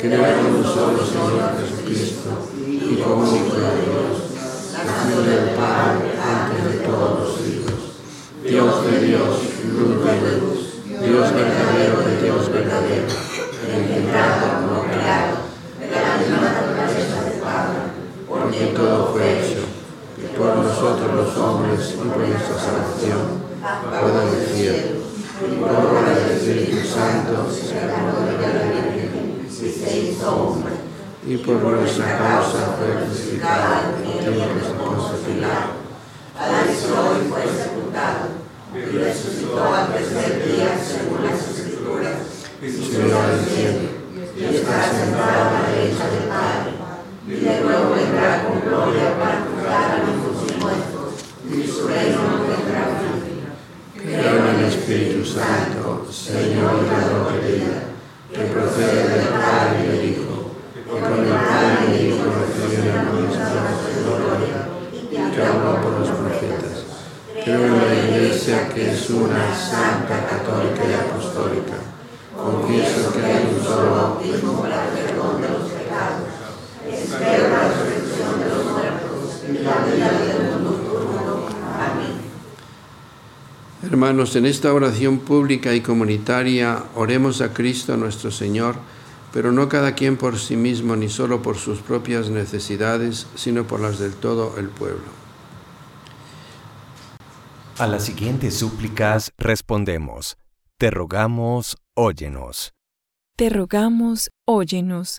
Creo 0.00 0.26
en 0.26 0.46
un 0.46 0.64
solo 0.64 0.98
Señor 1.06 1.62
Jesucristo, 1.62 2.50
Hijo 2.66 3.14
único 3.14 3.54
de 3.54 3.86
Dios, 3.86 4.34
nacido 4.84 5.22
del 5.22 5.54
Padre 5.54 6.10
antes 6.18 6.72
de 6.72 6.78
todos 6.86 7.20
los 7.20 7.36
siglos. 7.36 7.80
Dios 8.42 8.84
de 8.84 9.06
Dios, 9.06 9.28
luz 9.78 10.04
de 10.04 10.40
luz, 10.40 10.58
Dios 11.06 11.32
verdadero 11.34 12.00
de 12.02 12.22
Dios 12.24 12.52
verdadero, 12.52 13.06
engendrado, 13.72 14.66
no 14.66 14.82
creado, 14.90 15.36
de 15.78 15.90
la 15.90 16.16
misma 16.18 16.58
fue 18.78 19.40
hecho, 19.40 19.66
que 20.16 20.38
por 20.38 20.56
nosotros 20.56 21.14
los 21.14 21.36
hombres 21.36 21.94
y 21.94 21.96
por 21.96 22.06
nuestra 22.16 22.54
salvación, 22.54 23.42
pueda 23.58 24.22
el 24.22 24.46
cielo, 24.54 25.02
y 25.42 25.56
por 25.58 25.70
obra 25.70 26.14
del 26.14 26.30
Espíritu 26.36 26.86
Santo 26.86 27.50
se 27.50 27.74
de 27.74 27.86
la 27.86 28.86
Virgen, 28.94 29.48
se 29.50 29.98
hizo 29.98 30.36
hombre, 30.36 30.74
y 31.26 31.36
por 31.38 31.56
nuestra 31.56 32.18
causa 32.18 32.76
fue 32.78 33.04
crucificado 33.04 33.90
en 33.98 34.18
tiempos 34.20 34.62
de 34.62 34.74
Poncio 34.74 35.16
Pilato. 35.26 35.70
Padeció 36.38 36.94
y 37.18 37.28
fue 37.28 37.42
sepultado, 37.50 38.38
y 38.74 38.96
resucitó 38.96 39.74
al 39.74 39.92
tercer 39.92 40.46
día 40.46 40.78
según 40.78 41.26
las 41.26 41.40
Escrituras, 41.40 42.18
y 42.62 42.70
subió 42.70 43.18
al 43.18 43.44
cielo, 43.44 43.98
y 44.36 44.44
está 44.54 44.76
sentado 44.88 45.48
a 45.48 45.52
la 45.52 45.68
derecha 45.68 46.04
del 46.10 46.28
Padre 46.28 46.57
y 47.28 47.40
de 47.44 47.60
nuevo 47.60 47.94
vendrá 47.94 48.42
con 48.42 48.58
gloria 48.62 49.18
para 49.18 49.44
juzgar 49.44 49.90
a 49.92 49.98
los 49.98 50.62
muertos, 50.62 51.28
y 51.44 51.68
su 51.68 51.86
reino 51.86 52.22
no 52.24 52.40
tendrá 52.48 52.88
fin. 53.04 53.44
Creo 53.94 54.48
en 54.48 54.54
el 54.60 54.64
Espíritu 54.64 55.22
Santo, 55.26 56.06
Señor 56.10 56.80
de 56.80 56.88
la 56.88 57.46
vida, 57.46 57.82
que 58.32 58.44
procede 58.44 59.08
del 59.10 59.28
Padre 59.28 59.76
y 59.76 59.88
del 59.88 60.04
Hijo, 60.08 60.52
que 60.72 60.80
con 60.80 61.02
el 61.02 61.28
Padre 61.28 61.84
y 61.84 62.00
el 62.00 62.06
Hijo 62.08 62.24
recibe 62.32 62.80
de 62.80 62.92
gloria, 64.08 64.58
y 64.90 65.34
que 65.34 65.42
habló 65.42 65.82
por 65.82 66.00
los 66.00 66.08
profetas. 66.08 66.76
Creo 67.44 67.62
en 67.62 67.76
la 67.76 67.94
Iglesia 67.94 68.70
que 68.70 68.92
es 68.92 69.10
una 69.10 69.54
santa, 69.54 70.26
católica 70.30 70.82
y 70.88 70.94
apostólica. 70.94 71.76
Confieso 72.34 73.12
que 73.12 73.22
hay 73.22 73.54
un 73.54 73.62
solo 73.62 73.94
bautismo 73.94 74.62
para 74.62 74.84
el 74.84 74.90
perdón 74.90 75.42
de 75.42 75.48
los 75.48 75.68
pecados 75.68 76.38
Espero 76.90 77.48
la 77.50 77.68
resurrección 77.68 78.40
de 78.40 78.48
los 78.48 78.64
muertos 78.64 79.42
y 79.48 79.52
la 79.58 79.72
Hermanos, 83.98 84.36
en 84.36 84.46
esta 84.46 84.72
oración 84.72 85.18
pública 85.18 85.74
y 85.74 85.80
comunitaria 85.80 86.84
oremos 86.94 87.40
a 87.40 87.52
Cristo 87.52 87.96
nuestro 87.96 88.30
Señor, 88.30 88.76
pero 89.32 89.50
no 89.50 89.68
cada 89.68 89.96
quien 89.96 90.16
por 90.16 90.38
sí 90.38 90.54
mismo 90.56 90.94
ni 90.94 91.08
solo 91.08 91.42
por 91.42 91.56
sus 91.56 91.80
propias 91.80 92.30
necesidades, 92.30 93.26
sino 93.34 93.66
por 93.66 93.80
las 93.80 93.98
del 93.98 94.14
todo 94.14 94.56
el 94.56 94.68
pueblo. 94.68 95.02
A 97.78 97.88
las 97.88 98.04
siguientes 98.04 98.54
súplicas 98.54 99.32
respondemos, 99.36 100.38
te 100.76 100.92
rogamos, 100.92 101.76
óyenos. 101.94 102.74
Te 103.36 103.50
rogamos, 103.50 104.30
óyenos. 104.46 105.18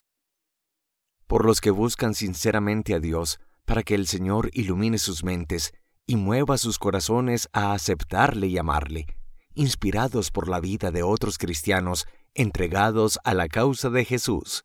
Por 1.26 1.44
los 1.44 1.60
que 1.60 1.70
buscan 1.70 2.14
sinceramente 2.14 2.94
a 2.94 2.98
Dios, 2.98 3.40
para 3.66 3.82
que 3.82 3.94
el 3.94 4.06
Señor 4.06 4.48
ilumine 4.54 4.96
sus 4.96 5.22
mentes 5.22 5.74
y 6.10 6.16
mueva 6.16 6.58
sus 6.58 6.80
corazones 6.80 7.48
a 7.52 7.72
aceptarle 7.72 8.48
y 8.48 8.58
amarle, 8.58 9.06
inspirados 9.54 10.32
por 10.32 10.48
la 10.48 10.58
vida 10.58 10.90
de 10.90 11.04
otros 11.04 11.38
cristianos 11.38 12.08
entregados 12.34 13.20
a 13.22 13.32
la 13.32 13.46
causa 13.46 13.90
de 13.90 14.04
Jesús. 14.04 14.64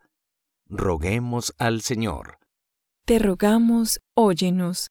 Roguemos 0.67 1.53
al 1.59 1.81
Señor. 1.81 2.39
Te 3.05 3.19
rogamos, 3.19 3.99
óyenos. 4.15 4.89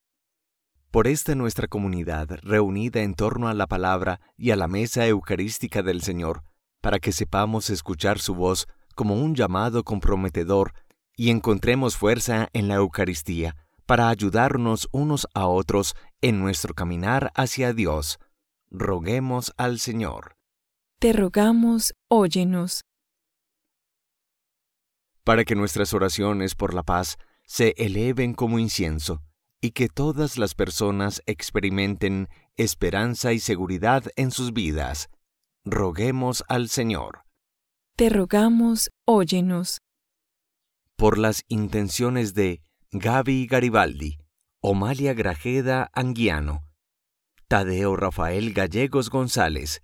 Por 0.92 1.08
esta 1.08 1.34
nuestra 1.34 1.66
comunidad 1.66 2.28
reunida 2.42 3.02
en 3.02 3.14
torno 3.14 3.48
a 3.48 3.54
la 3.54 3.66
palabra 3.66 4.20
y 4.36 4.52
a 4.52 4.56
la 4.56 4.68
mesa 4.68 5.08
eucarística 5.08 5.82
del 5.82 6.02
Señor, 6.02 6.44
para 6.80 7.00
que 7.00 7.10
sepamos 7.10 7.68
escuchar 7.68 8.20
su 8.20 8.36
voz 8.36 8.68
como 8.94 9.16
un 9.16 9.34
llamado 9.34 9.82
comprometedor 9.82 10.72
y 11.16 11.30
encontremos 11.30 11.96
fuerza 11.96 12.48
en 12.52 12.68
la 12.68 12.76
Eucaristía 12.76 13.56
para 13.86 14.08
ayudarnos 14.08 14.88
unos 14.92 15.26
a 15.34 15.46
otros 15.46 15.94
en 16.20 16.40
nuestro 16.40 16.74
caminar 16.74 17.30
hacia 17.34 17.72
Dios. 17.72 18.18
Roguemos 18.70 19.52
al 19.56 19.78
Señor. 19.78 20.36
Te 20.98 21.12
rogamos, 21.12 21.94
óyenos. 22.08 22.82
Para 25.22 25.44
que 25.44 25.54
nuestras 25.54 25.94
oraciones 25.94 26.54
por 26.54 26.74
la 26.74 26.82
paz 26.82 27.16
se 27.46 27.74
eleven 27.76 28.34
como 28.34 28.58
incienso 28.58 29.22
y 29.60 29.70
que 29.70 29.88
todas 29.88 30.38
las 30.38 30.54
personas 30.54 31.22
experimenten 31.26 32.28
esperanza 32.56 33.32
y 33.32 33.38
seguridad 33.38 34.04
en 34.16 34.30
sus 34.30 34.52
vidas. 34.52 35.08
Roguemos 35.64 36.44
al 36.48 36.68
Señor. 36.68 37.24
Te 37.96 38.10
rogamos, 38.10 38.90
óyenos. 39.06 39.78
Por 40.96 41.16
las 41.16 41.44
intenciones 41.48 42.34
de 42.34 42.60
Gaby 42.96 43.48
Garibaldi, 43.48 44.18
Omalia 44.60 45.14
Grajeda 45.14 45.90
Anguiano, 45.94 46.62
Tadeo 47.48 47.96
Rafael 47.96 48.52
Gallegos 48.52 49.10
González, 49.10 49.82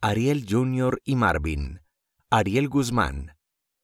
Ariel 0.00 0.46
Junior 0.48 1.02
y 1.04 1.16
Marvin, 1.16 1.82
Ariel 2.30 2.70
Guzmán, 2.70 3.36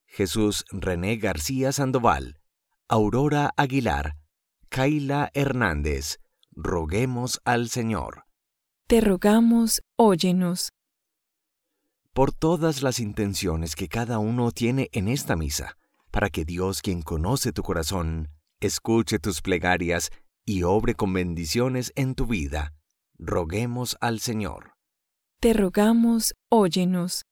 Jesús 0.07 0.65
René 0.71 1.19
García 1.19 1.73
Sandoval, 1.73 2.41
Aurora 2.89 3.53
Aguilar, 3.59 4.17
Kaila 4.71 5.31
Hernández, 5.35 6.17
roguemos 6.53 7.43
al 7.45 7.69
Señor. 7.69 8.25
Te 8.87 9.03
rogamos, 9.03 9.83
óyenos. 9.97 10.71
Por 12.15 12.33
todas 12.33 12.81
las 12.81 12.99
intenciones 12.99 13.77
que 13.77 13.89
cada 13.89 14.19
uno 14.19 14.53
tiene 14.53 14.89
en 14.93 15.09
esta 15.09 15.37
misa, 15.37 15.77
para 16.11 16.31
que 16.31 16.47
Dios, 16.47 16.81
quien 16.81 17.03
conoce 17.03 17.53
tu 17.53 17.63
corazón, 17.63 18.31
escuche 18.61 19.18
tus 19.18 19.40
plegarias 19.40 20.11
y 20.44 20.62
obre 20.62 20.94
con 20.94 21.12
bendiciones 21.12 21.92
en 21.94 22.14
tu 22.14 22.27
vida, 22.27 22.73
roguemos 23.18 23.97
al 24.01 24.21
Señor. 24.21 24.73
Te 25.40 25.53
rogamos, 25.53 26.35
óyenos. 26.51 27.23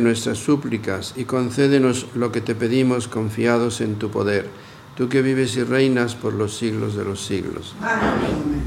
nuestras 0.00 0.38
súplicas 0.38 1.14
y 1.16 1.24
concédenos 1.24 2.14
lo 2.14 2.30
que 2.30 2.40
te 2.40 2.54
pedimos 2.54 3.08
confiados 3.08 3.80
en 3.80 3.98
tu 3.98 4.10
poder, 4.10 4.48
tú 4.96 5.08
que 5.08 5.20
vives 5.20 5.56
y 5.56 5.64
reinas 5.64 6.14
por 6.14 6.32
los 6.32 6.56
siglos 6.56 6.94
de 6.94 7.04
los 7.04 7.20
siglos. 7.24 7.74
Amén. 7.80 8.62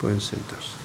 Pueden 0.00 0.20
sentarse. 0.20 0.78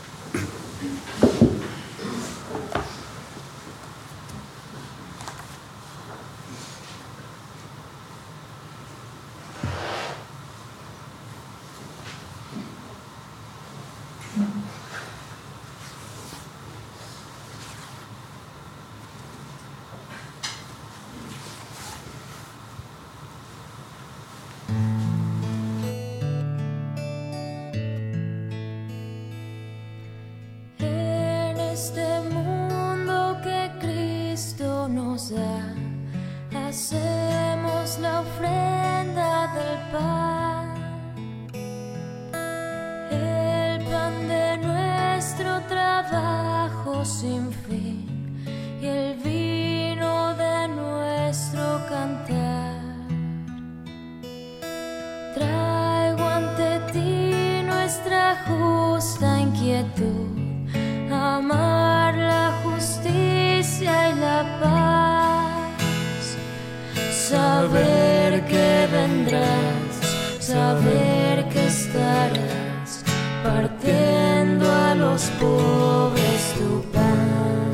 Los 75.15 75.29
pobres 75.39 76.53
tu 76.57 76.81
pan, 76.91 77.71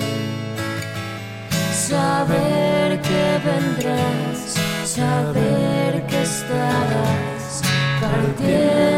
saber 1.73 3.01
que 3.01 3.23
vendrás, 3.43 4.37
saber 4.85 6.05
que 6.05 6.21
estarás 6.21 7.61
partiendo 7.99 8.90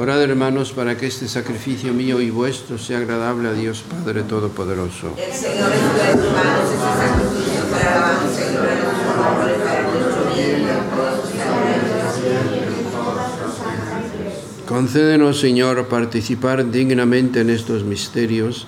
Orad 0.00 0.22
hermanos 0.22 0.72
para 0.72 0.96
que 0.96 1.06
este 1.06 1.28
sacrificio 1.28 1.92
mío 1.92 2.22
y 2.22 2.30
vuestro 2.30 2.78
sea 2.78 2.96
agradable 2.96 3.50
a 3.50 3.52
Dios 3.52 3.84
Padre 3.86 4.22
Todopoderoso. 4.22 5.14
El 5.18 5.30
Señor 5.30 5.70
es 5.70 6.12
tu 6.12 6.30
manos 6.30 6.70
sacrificio 6.96 7.64
para 7.70 7.92
alabanza 7.92 8.40
y 8.40 8.54
gloria 8.54 8.76
Concédenos, 14.66 15.38
Señor, 15.38 15.86
participar 15.88 16.70
dignamente 16.70 17.42
en 17.42 17.50
estos 17.50 17.84
misterios, 17.84 18.66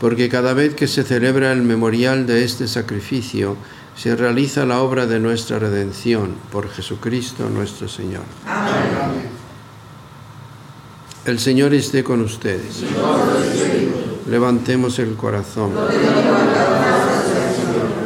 porque 0.00 0.28
cada 0.28 0.54
vez 0.54 0.76
que 0.76 0.86
se 0.86 1.02
celebra 1.02 1.50
el 1.50 1.62
memorial 1.62 2.24
de 2.24 2.44
este 2.44 2.68
sacrificio, 2.68 3.56
se 3.96 4.14
realiza 4.14 4.64
la 4.64 4.80
obra 4.80 5.06
de 5.06 5.18
nuestra 5.18 5.58
redención 5.58 6.36
por 6.52 6.70
Jesucristo 6.70 7.48
nuestro 7.48 7.88
Señor. 7.88 8.22
Amén. 8.46 9.37
El 11.28 11.38
Señor 11.38 11.74
esté 11.74 12.02
con 12.02 12.22
ustedes. 12.22 12.82
Levantemos 14.30 14.98
el 14.98 15.14
corazón. 15.14 15.72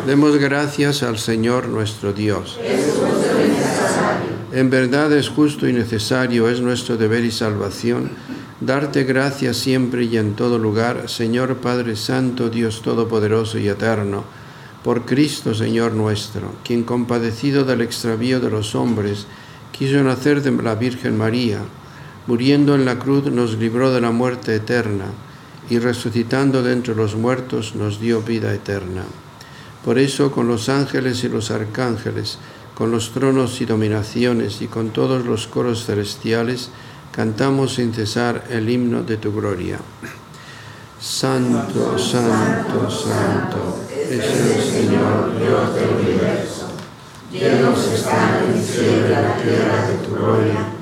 Demos 0.08 0.38
gracias 0.38 1.04
al 1.04 1.18
Señor 1.18 1.68
nuestro 1.68 2.12
Dios. 2.12 2.58
En 4.52 4.70
verdad 4.70 5.12
es 5.12 5.28
justo 5.28 5.68
y 5.68 5.72
necesario, 5.72 6.48
es 6.48 6.61
nuestro 6.61 6.96
deber 6.96 7.24
y 7.24 7.30
salvación, 7.30 8.11
darte 8.61 9.04
gracias 9.04 9.56
siempre 9.56 10.02
y 10.02 10.16
en 10.16 10.35
todo 10.35 10.58
lugar, 10.58 11.08
Señor 11.08 11.58
Padre 11.58 11.94
Santo, 11.94 12.50
Dios 12.50 12.82
Todopoderoso 12.82 13.56
y 13.56 13.68
Eterno, 13.68 14.24
por 14.82 15.04
Cristo 15.04 15.54
Señor 15.54 15.92
nuestro, 15.92 16.56
quien 16.64 16.82
compadecido 16.82 17.62
del 17.62 17.82
extravío 17.82 18.40
de 18.40 18.50
los 18.50 18.74
hombres, 18.74 19.28
quiso 19.70 20.02
nacer 20.02 20.42
de 20.42 20.61
la 20.61 20.74
Virgen 20.74 21.16
María 21.16 21.61
muriendo 22.26 22.74
en 22.74 22.85
la 22.85 22.98
cruz 22.98 23.30
nos 23.30 23.54
libró 23.58 23.92
de 23.92 24.00
la 24.00 24.11
muerte 24.11 24.54
eterna 24.54 25.06
y 25.68 25.78
resucitando 25.78 26.62
de 26.62 26.72
entre 26.72 26.94
los 26.94 27.14
muertos 27.16 27.74
nos 27.74 28.00
dio 28.00 28.22
vida 28.22 28.52
eterna. 28.52 29.04
Por 29.85 29.98
eso 29.98 30.30
con 30.30 30.46
los 30.46 30.68
ángeles 30.68 31.24
y 31.24 31.28
los 31.28 31.50
arcángeles, 31.50 32.38
con 32.74 32.90
los 32.90 33.12
tronos 33.12 33.61
y 33.61 33.64
dominaciones 33.64 34.62
y 34.62 34.66
con 34.66 34.90
todos 34.90 35.24
los 35.24 35.46
coros 35.46 35.85
celestiales, 35.87 36.70
cantamos 37.11 37.74
sin 37.74 37.92
cesar 37.92 38.44
el 38.50 38.68
himno 38.68 39.02
de 39.02 39.16
tu 39.16 39.32
gloria. 39.32 39.78
Santo, 41.00 41.98
santo, 41.98 42.88
santo 42.88 43.80
es 43.90 44.24
el 44.24 44.62
Señor 44.62 45.37
Dios 45.38 45.74
del 45.74 45.88
universo. 46.00 46.68
Llenos 47.32 47.92
están 47.92 48.52
el 48.54 48.62
cielo 48.62 49.06
y 49.06 49.11
la 49.11 49.37
tierra 49.37 49.88
de 49.88 49.94
tu 50.06 50.14
gloria. 50.14 50.82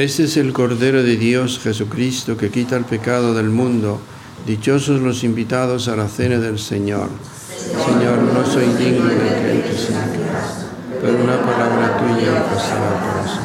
Este 0.00 0.24
es 0.24 0.38
el 0.38 0.54
Cordero 0.54 1.02
de 1.02 1.18
Dios 1.18 1.58
Jesucristo 1.58 2.34
que 2.38 2.50
quita 2.50 2.74
el 2.74 2.86
pecado 2.86 3.34
del 3.34 3.50
mundo. 3.50 4.00
Dichosos 4.46 5.02
los 5.02 5.24
invitados 5.24 5.88
a 5.88 5.96
la 5.96 6.08
cena 6.08 6.38
del 6.38 6.58
Señor. 6.58 7.10
Señor, 7.54 8.16
no 8.22 8.46
soy 8.46 8.64
digno 8.82 9.04
de 9.04 9.16
que 9.18 9.50
entres 9.52 9.90
en 9.90 9.96
pero 11.02 11.22
una 11.22 11.38
palabra 11.42 11.98
tuya 11.98 12.46
pasará 12.46 12.88
el 12.88 13.10
corazón. 13.10 13.44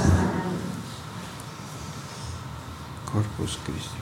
Corpus 3.12 3.60
Christi. 3.66 3.98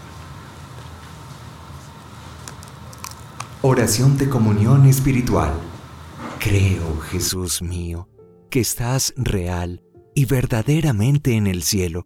Oración 3.63 4.15
de 4.19 4.29
comunión 4.29 4.85
espiritual. 4.85 5.53
Creo, 6.37 6.99
Jesús 7.09 7.63
mío, 7.63 8.07
que 8.51 8.59
estás 8.59 9.11
real 9.17 9.81
y 10.13 10.25
verdaderamente 10.25 11.35
en 11.35 11.47
el 11.47 11.63
cielo 11.63 12.05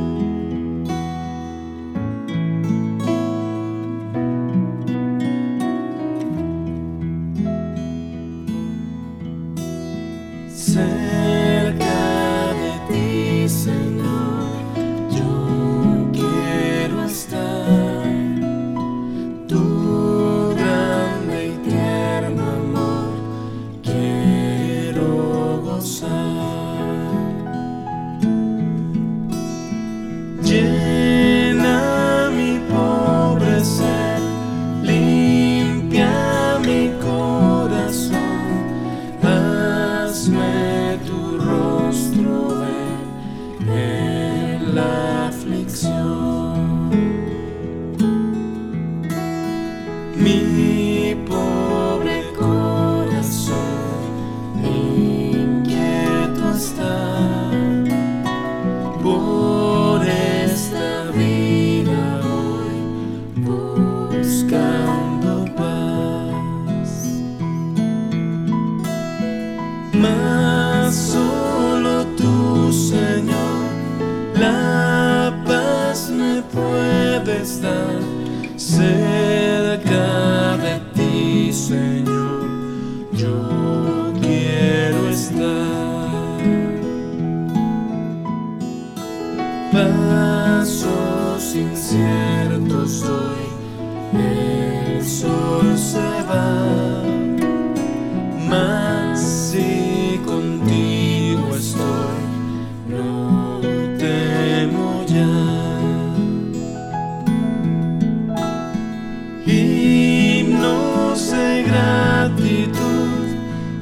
atitude. 112.21 112.75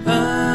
Ah. 0.08 0.49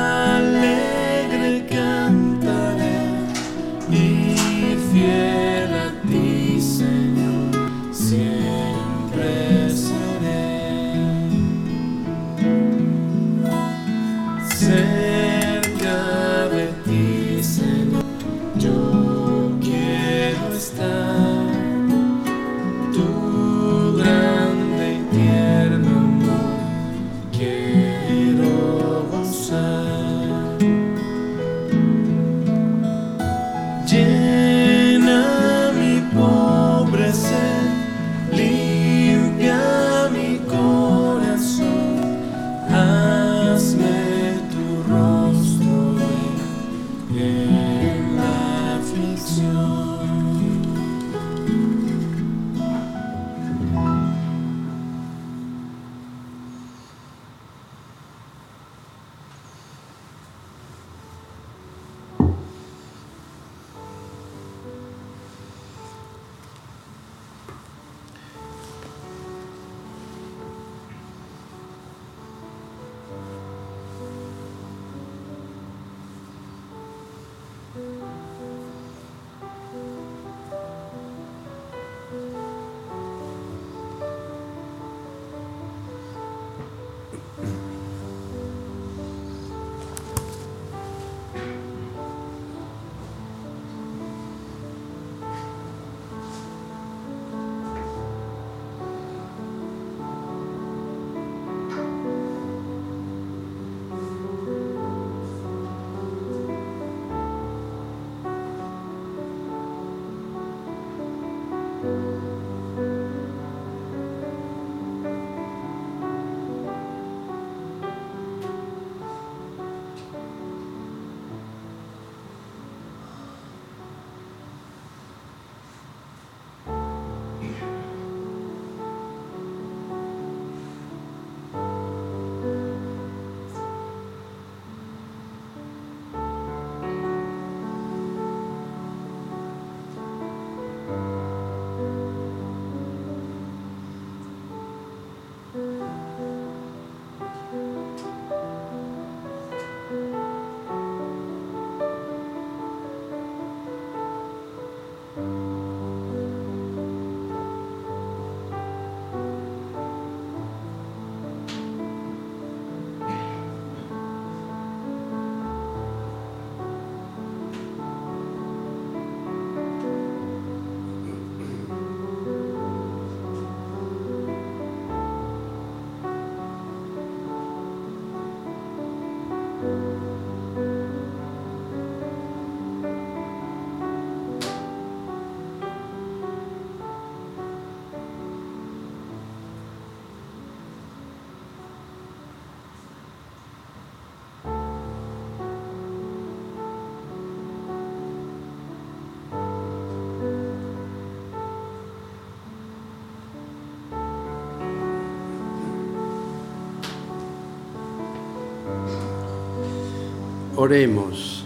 Oremos. 210.64 211.44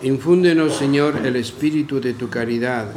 Infúndenos, 0.00 0.74
Señor, 0.74 1.20
el 1.22 1.36
espíritu 1.36 2.00
de 2.00 2.14
tu 2.14 2.30
caridad, 2.30 2.94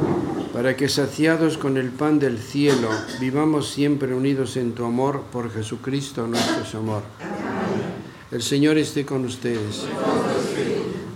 para 0.54 0.74
que 0.76 0.88
saciados 0.88 1.58
con 1.58 1.76
el 1.76 1.90
pan 1.90 2.18
del 2.18 2.38
cielo, 2.38 2.88
vivamos 3.20 3.68
siempre 3.68 4.14
unidos 4.14 4.56
en 4.56 4.72
tu 4.72 4.86
amor 4.86 5.24
por 5.30 5.52
Jesucristo 5.52 6.26
nuestro 6.26 6.64
Señor. 6.64 7.02
El 8.32 8.40
Señor 8.40 8.78
esté 8.78 9.04
con 9.04 9.26
ustedes. 9.26 9.84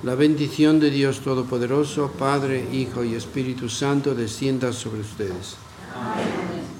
La 0.02 0.14
bendición 0.14 0.80
de 0.80 0.90
Dios 0.90 1.20
Todopoderoso, 1.20 2.12
Padre, 2.18 2.62
Hijo 2.74 3.04
y 3.04 3.14
Espíritu 3.14 3.70
Santo, 3.70 4.14
descienda 4.14 4.74
sobre 4.74 5.00
ustedes. 5.00 5.56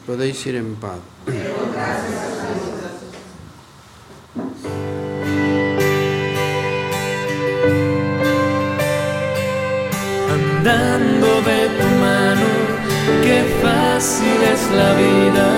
Podéis 0.07 0.47
ir 0.47 0.57
en 0.57 0.75
paz. 0.75 0.99
Fácil 13.99 14.41
es 14.55 14.63
la 14.81 14.91
vida. 14.95 15.49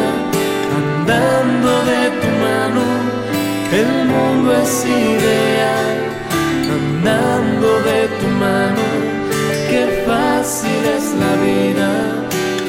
Andando 0.80 1.72
de 1.90 2.02
tu 2.20 2.28
mano, 2.46 2.84
el 3.80 3.90
mundo 4.12 4.48
es 4.62 4.86
ideal. 4.86 5.96
Andando 6.78 7.68
de 7.90 8.00
tu 8.18 8.28
mano, 8.44 8.84
qué 9.68 9.82
fácil 10.06 10.82
es 10.96 11.06
la 11.22 11.32
vida. 11.48 11.90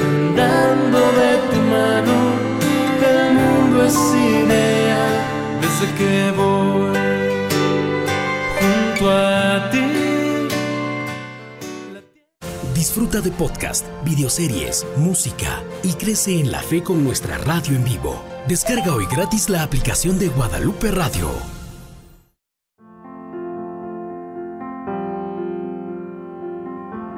Andando 0.09 0.99
de 1.21 1.31
tu 1.51 1.59
mano, 1.75 2.17
el 3.13 3.23
mundo 3.39 3.85
es 3.85 3.97
ideal. 4.35 5.13
Desde 5.61 5.87
que 5.97 6.31
voy 6.35 7.10
Disfruta 12.91 13.21
de 13.21 13.31
podcast, 13.31 13.87
videoseries, 14.03 14.85
música 14.97 15.63
y 15.81 15.93
crece 15.93 16.37
en 16.41 16.51
la 16.51 16.59
fe 16.59 16.83
con 16.83 17.05
nuestra 17.05 17.37
radio 17.37 17.77
en 17.77 17.85
vivo. 17.85 18.21
Descarga 18.49 18.93
hoy 18.93 19.05
gratis 19.09 19.47
la 19.47 19.63
aplicación 19.63 20.19
de 20.19 20.27
Guadalupe 20.27 20.91
Radio. 20.91 21.29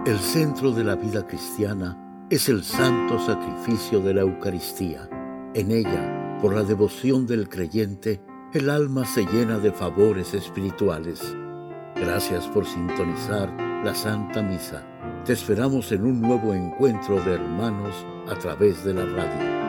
El 0.05 0.19
centro 0.19 0.69
de 0.69 0.83
la 0.83 0.93
vida 0.93 1.25
cristiana 1.25 2.27
es 2.29 2.49
el 2.49 2.63
santo 2.63 3.17
sacrificio 3.17 3.99
de 3.99 4.13
la 4.13 4.21
Eucaristía. 4.21 5.09
En 5.55 5.71
ella, 5.71 6.37
por 6.39 6.53
la 6.53 6.61
devoción 6.61 7.25
del 7.25 7.49
creyente, 7.49 8.21
el 8.53 8.69
alma 8.69 9.07
se 9.07 9.25
llena 9.25 9.57
de 9.57 9.71
favores 9.71 10.35
espirituales. 10.35 11.19
Gracias 11.95 12.45
por 12.49 12.67
sintonizar 12.67 13.51
la 13.83 13.95
Santa 13.95 14.43
Misa. 14.43 14.92
Te 15.25 15.31
esperamos 15.31 15.91
en 15.93 16.03
un 16.03 16.19
nuevo 16.19 16.53
encuentro 16.53 17.15
de 17.23 17.35
hermanos 17.35 17.95
a 18.27 18.37
través 18.37 18.83
de 18.83 18.93
la 18.93 19.05
radio. 19.05 19.63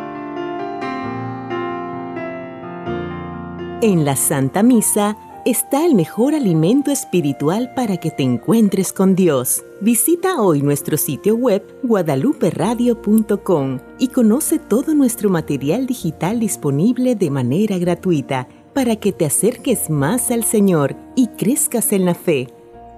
En 3.81 4.05
la 4.05 4.17
Santa 4.17 4.65
Misa 4.65 5.17
está 5.45 5.87
el 5.87 5.95
mejor 5.95 6.35
alimento 6.35 6.91
espiritual 6.91 7.73
para 7.75 7.99
que 7.99 8.11
te 8.11 8.25
encuentres 8.25 8.93
con 8.93 9.15
Dios. 9.15 9.63
Visita 9.81 10.43
hoy 10.43 10.61
nuestro 10.61 10.97
sitio 10.97 11.37
web 11.37 11.63
guadaluperadio.com 11.85 13.79
y 14.01 14.09
conoce 14.09 14.59
todo 14.59 14.93
nuestro 14.93 15.31
material 15.31 15.87
digital 15.87 16.41
disponible 16.41 17.15
de 17.15 17.31
manera 17.31 17.79
gratuita 17.79 18.49
para 18.73 18.97
que 18.97 19.13
te 19.13 19.25
acerques 19.25 19.89
más 19.89 20.33
al 20.33 20.43
Señor 20.43 20.97
y 21.15 21.29
crezcas 21.29 21.93
en 21.93 22.07
la 22.07 22.15
fe. 22.15 22.49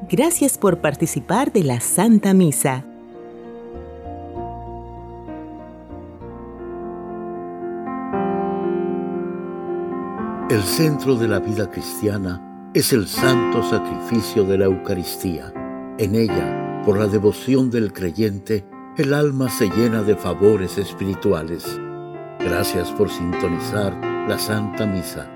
Gracias 0.08 0.56
por 0.56 0.78
participar 0.78 1.52
de 1.52 1.64
la 1.64 1.80
Santa 1.80 2.32
Misa. 2.32 2.84
El 10.48 10.62
centro 10.62 11.16
de 11.16 11.26
la 11.26 11.40
vida 11.40 11.68
cristiana 11.68 12.70
es 12.72 12.92
el 12.92 13.08
santo 13.08 13.64
sacrificio 13.64 14.44
de 14.44 14.58
la 14.58 14.66
Eucaristía. 14.66 15.52
En 15.98 16.14
ella, 16.14 16.82
por 16.84 17.00
la 17.00 17.08
devoción 17.08 17.68
del 17.68 17.92
creyente, 17.92 18.64
el 18.96 19.12
alma 19.12 19.50
se 19.50 19.68
llena 19.70 20.02
de 20.02 20.14
favores 20.14 20.78
espirituales. 20.78 21.80
Gracias 22.38 22.92
por 22.92 23.10
sintonizar 23.10 23.92
la 24.28 24.38
Santa 24.38 24.86
Misa. 24.86 25.35